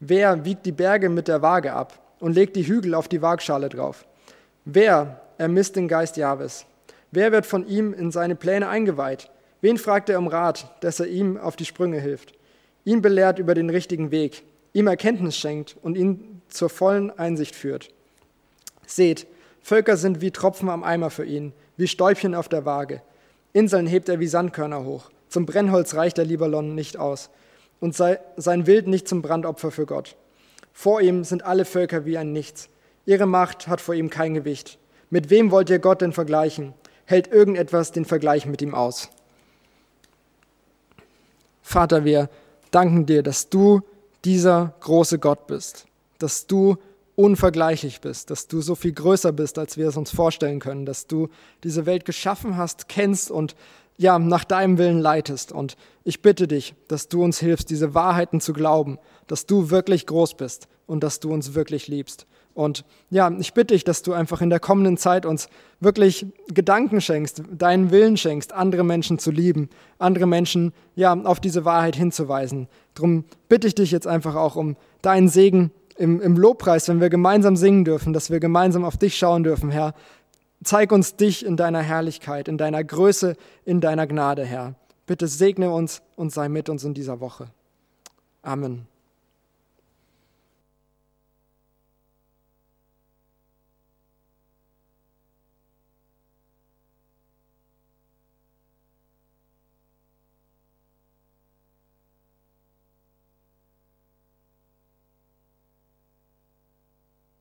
Wer 0.00 0.44
wiegt 0.44 0.66
die 0.66 0.72
Berge 0.72 1.08
mit 1.08 1.28
der 1.28 1.40
Waage 1.40 1.72
ab 1.72 1.98
und 2.20 2.34
legt 2.34 2.56
die 2.56 2.66
Hügel 2.66 2.94
auf 2.94 3.08
die 3.08 3.22
Waagschale 3.22 3.68
drauf? 3.68 4.04
Wer 4.64 5.20
ermisst 5.38 5.76
den 5.76 5.88
Geist 5.88 6.16
Jahwes? 6.16 6.66
Wer 7.10 7.32
wird 7.32 7.46
von 7.46 7.66
ihm 7.66 7.92
in 7.92 8.10
seine 8.10 8.34
Pläne 8.34 8.68
eingeweiht? 8.68 9.30
Wen 9.60 9.78
fragt 9.78 10.08
er 10.08 10.18
um 10.18 10.26
Rat, 10.26 10.74
dass 10.80 11.00
er 11.00 11.06
ihm 11.06 11.36
auf 11.36 11.56
die 11.56 11.64
Sprünge 11.64 12.00
hilft? 12.00 12.34
Ihn 12.84 13.02
belehrt 13.02 13.38
über 13.38 13.54
den 13.54 13.70
richtigen 13.70 14.10
Weg, 14.10 14.42
ihm 14.72 14.86
Erkenntnis 14.86 15.36
schenkt 15.36 15.76
und 15.82 15.96
ihn 15.96 16.42
zur 16.48 16.68
vollen 16.68 17.10
Einsicht 17.18 17.54
führt. 17.54 17.88
Seht, 18.86 19.26
Völker 19.62 19.96
sind 19.96 20.20
wie 20.20 20.30
Tropfen 20.30 20.68
am 20.68 20.84
Eimer 20.84 21.08
für 21.08 21.24
ihn, 21.24 21.52
wie 21.76 21.88
Stäubchen 21.88 22.34
auf 22.34 22.48
der 22.48 22.66
Waage. 22.66 23.00
Inseln 23.54 23.86
hebt 23.86 24.08
er 24.08 24.20
wie 24.20 24.26
Sandkörner 24.26 24.84
hoch. 24.84 25.10
Zum 25.28 25.46
Brennholz 25.46 25.94
reicht 25.94 26.18
der 26.18 26.26
Libanon 26.26 26.74
nicht 26.74 26.98
aus 26.98 27.30
und 27.80 27.94
sei, 27.94 28.20
sein 28.36 28.66
Wild 28.66 28.86
nicht 28.86 29.08
zum 29.08 29.22
Brandopfer 29.22 29.70
für 29.70 29.86
Gott. 29.86 30.16
Vor 30.72 31.00
ihm 31.00 31.24
sind 31.24 31.44
alle 31.44 31.64
Völker 31.64 32.04
wie 32.04 32.18
ein 32.18 32.32
Nichts. 32.32 32.68
Ihre 33.06 33.26
Macht 33.26 33.68
hat 33.68 33.80
vor 33.80 33.94
ihm 33.94 34.10
kein 34.10 34.34
Gewicht. 34.34 34.78
Mit 35.14 35.30
wem 35.30 35.52
wollt 35.52 35.70
ihr 35.70 35.78
Gott 35.78 36.00
denn 36.00 36.12
vergleichen? 36.12 36.74
Hält 37.04 37.28
irgendetwas 37.28 37.92
den 37.92 38.04
Vergleich 38.04 38.46
mit 38.46 38.60
ihm 38.60 38.74
aus? 38.74 39.10
Vater, 41.62 42.04
wir 42.04 42.28
danken 42.72 43.06
dir, 43.06 43.22
dass 43.22 43.48
du 43.48 43.82
dieser 44.24 44.74
große 44.80 45.20
Gott 45.20 45.46
bist, 45.46 45.86
dass 46.18 46.48
du 46.48 46.78
unvergleichlich 47.14 48.00
bist, 48.00 48.30
dass 48.30 48.48
du 48.48 48.60
so 48.60 48.74
viel 48.74 48.90
größer 48.90 49.30
bist, 49.30 49.56
als 49.56 49.76
wir 49.76 49.86
es 49.86 49.96
uns 49.96 50.10
vorstellen 50.10 50.58
können, 50.58 50.84
dass 50.84 51.06
du 51.06 51.28
diese 51.62 51.86
Welt 51.86 52.06
geschaffen 52.06 52.56
hast, 52.56 52.88
kennst 52.88 53.30
und 53.30 53.54
ja, 53.96 54.18
nach 54.18 54.42
deinem 54.42 54.78
Willen 54.78 54.98
leitest. 54.98 55.52
Und 55.52 55.76
ich 56.02 56.22
bitte 56.22 56.48
dich, 56.48 56.74
dass 56.88 57.06
du 57.06 57.22
uns 57.22 57.38
hilfst, 57.38 57.70
diese 57.70 57.94
Wahrheiten 57.94 58.40
zu 58.40 58.52
glauben, 58.52 58.98
dass 59.28 59.46
du 59.46 59.70
wirklich 59.70 60.08
groß 60.08 60.34
bist 60.34 60.66
und 60.88 61.04
dass 61.04 61.20
du 61.20 61.32
uns 61.32 61.54
wirklich 61.54 61.86
liebst. 61.86 62.26
Und 62.54 62.84
ja, 63.10 63.30
ich 63.38 63.52
bitte 63.52 63.74
dich, 63.74 63.82
dass 63.82 64.02
du 64.02 64.12
einfach 64.12 64.40
in 64.40 64.48
der 64.48 64.60
kommenden 64.60 64.96
Zeit 64.96 65.26
uns 65.26 65.48
wirklich 65.80 66.26
Gedanken 66.48 67.00
schenkst, 67.00 67.42
deinen 67.50 67.90
Willen 67.90 68.16
schenkst, 68.16 68.52
andere 68.52 68.84
Menschen 68.84 69.18
zu 69.18 69.32
lieben, 69.32 69.68
andere 69.98 70.26
Menschen 70.26 70.72
ja 70.94 71.12
auf 71.12 71.40
diese 71.40 71.64
Wahrheit 71.64 71.96
hinzuweisen. 71.96 72.68
Drum 72.94 73.24
bitte 73.48 73.66
ich 73.66 73.74
dich 73.74 73.90
jetzt 73.90 74.06
einfach 74.06 74.36
auch 74.36 74.54
um 74.54 74.76
deinen 75.02 75.28
Segen 75.28 75.72
im, 75.96 76.20
im 76.20 76.36
Lobpreis, 76.36 76.88
wenn 76.88 77.00
wir 77.00 77.10
gemeinsam 77.10 77.56
singen 77.56 77.84
dürfen, 77.84 78.12
dass 78.12 78.30
wir 78.30 78.38
gemeinsam 78.38 78.84
auf 78.84 78.96
dich 78.96 79.16
schauen 79.16 79.42
dürfen, 79.42 79.70
Herr. 79.70 79.94
Zeig 80.62 80.92
uns 80.92 81.16
dich 81.16 81.44
in 81.44 81.56
deiner 81.56 81.82
Herrlichkeit, 81.82 82.48
in 82.48 82.56
deiner 82.56 82.82
Größe, 82.84 83.36
in 83.64 83.80
deiner 83.80 84.06
Gnade, 84.06 84.44
Herr. 84.44 84.74
Bitte 85.06 85.26
segne 85.26 85.70
uns 85.70 86.02
und 86.16 86.32
sei 86.32 86.48
mit 86.48 86.68
uns 86.68 86.84
in 86.84 86.94
dieser 86.94 87.20
Woche. 87.20 87.48
Amen. 88.42 88.86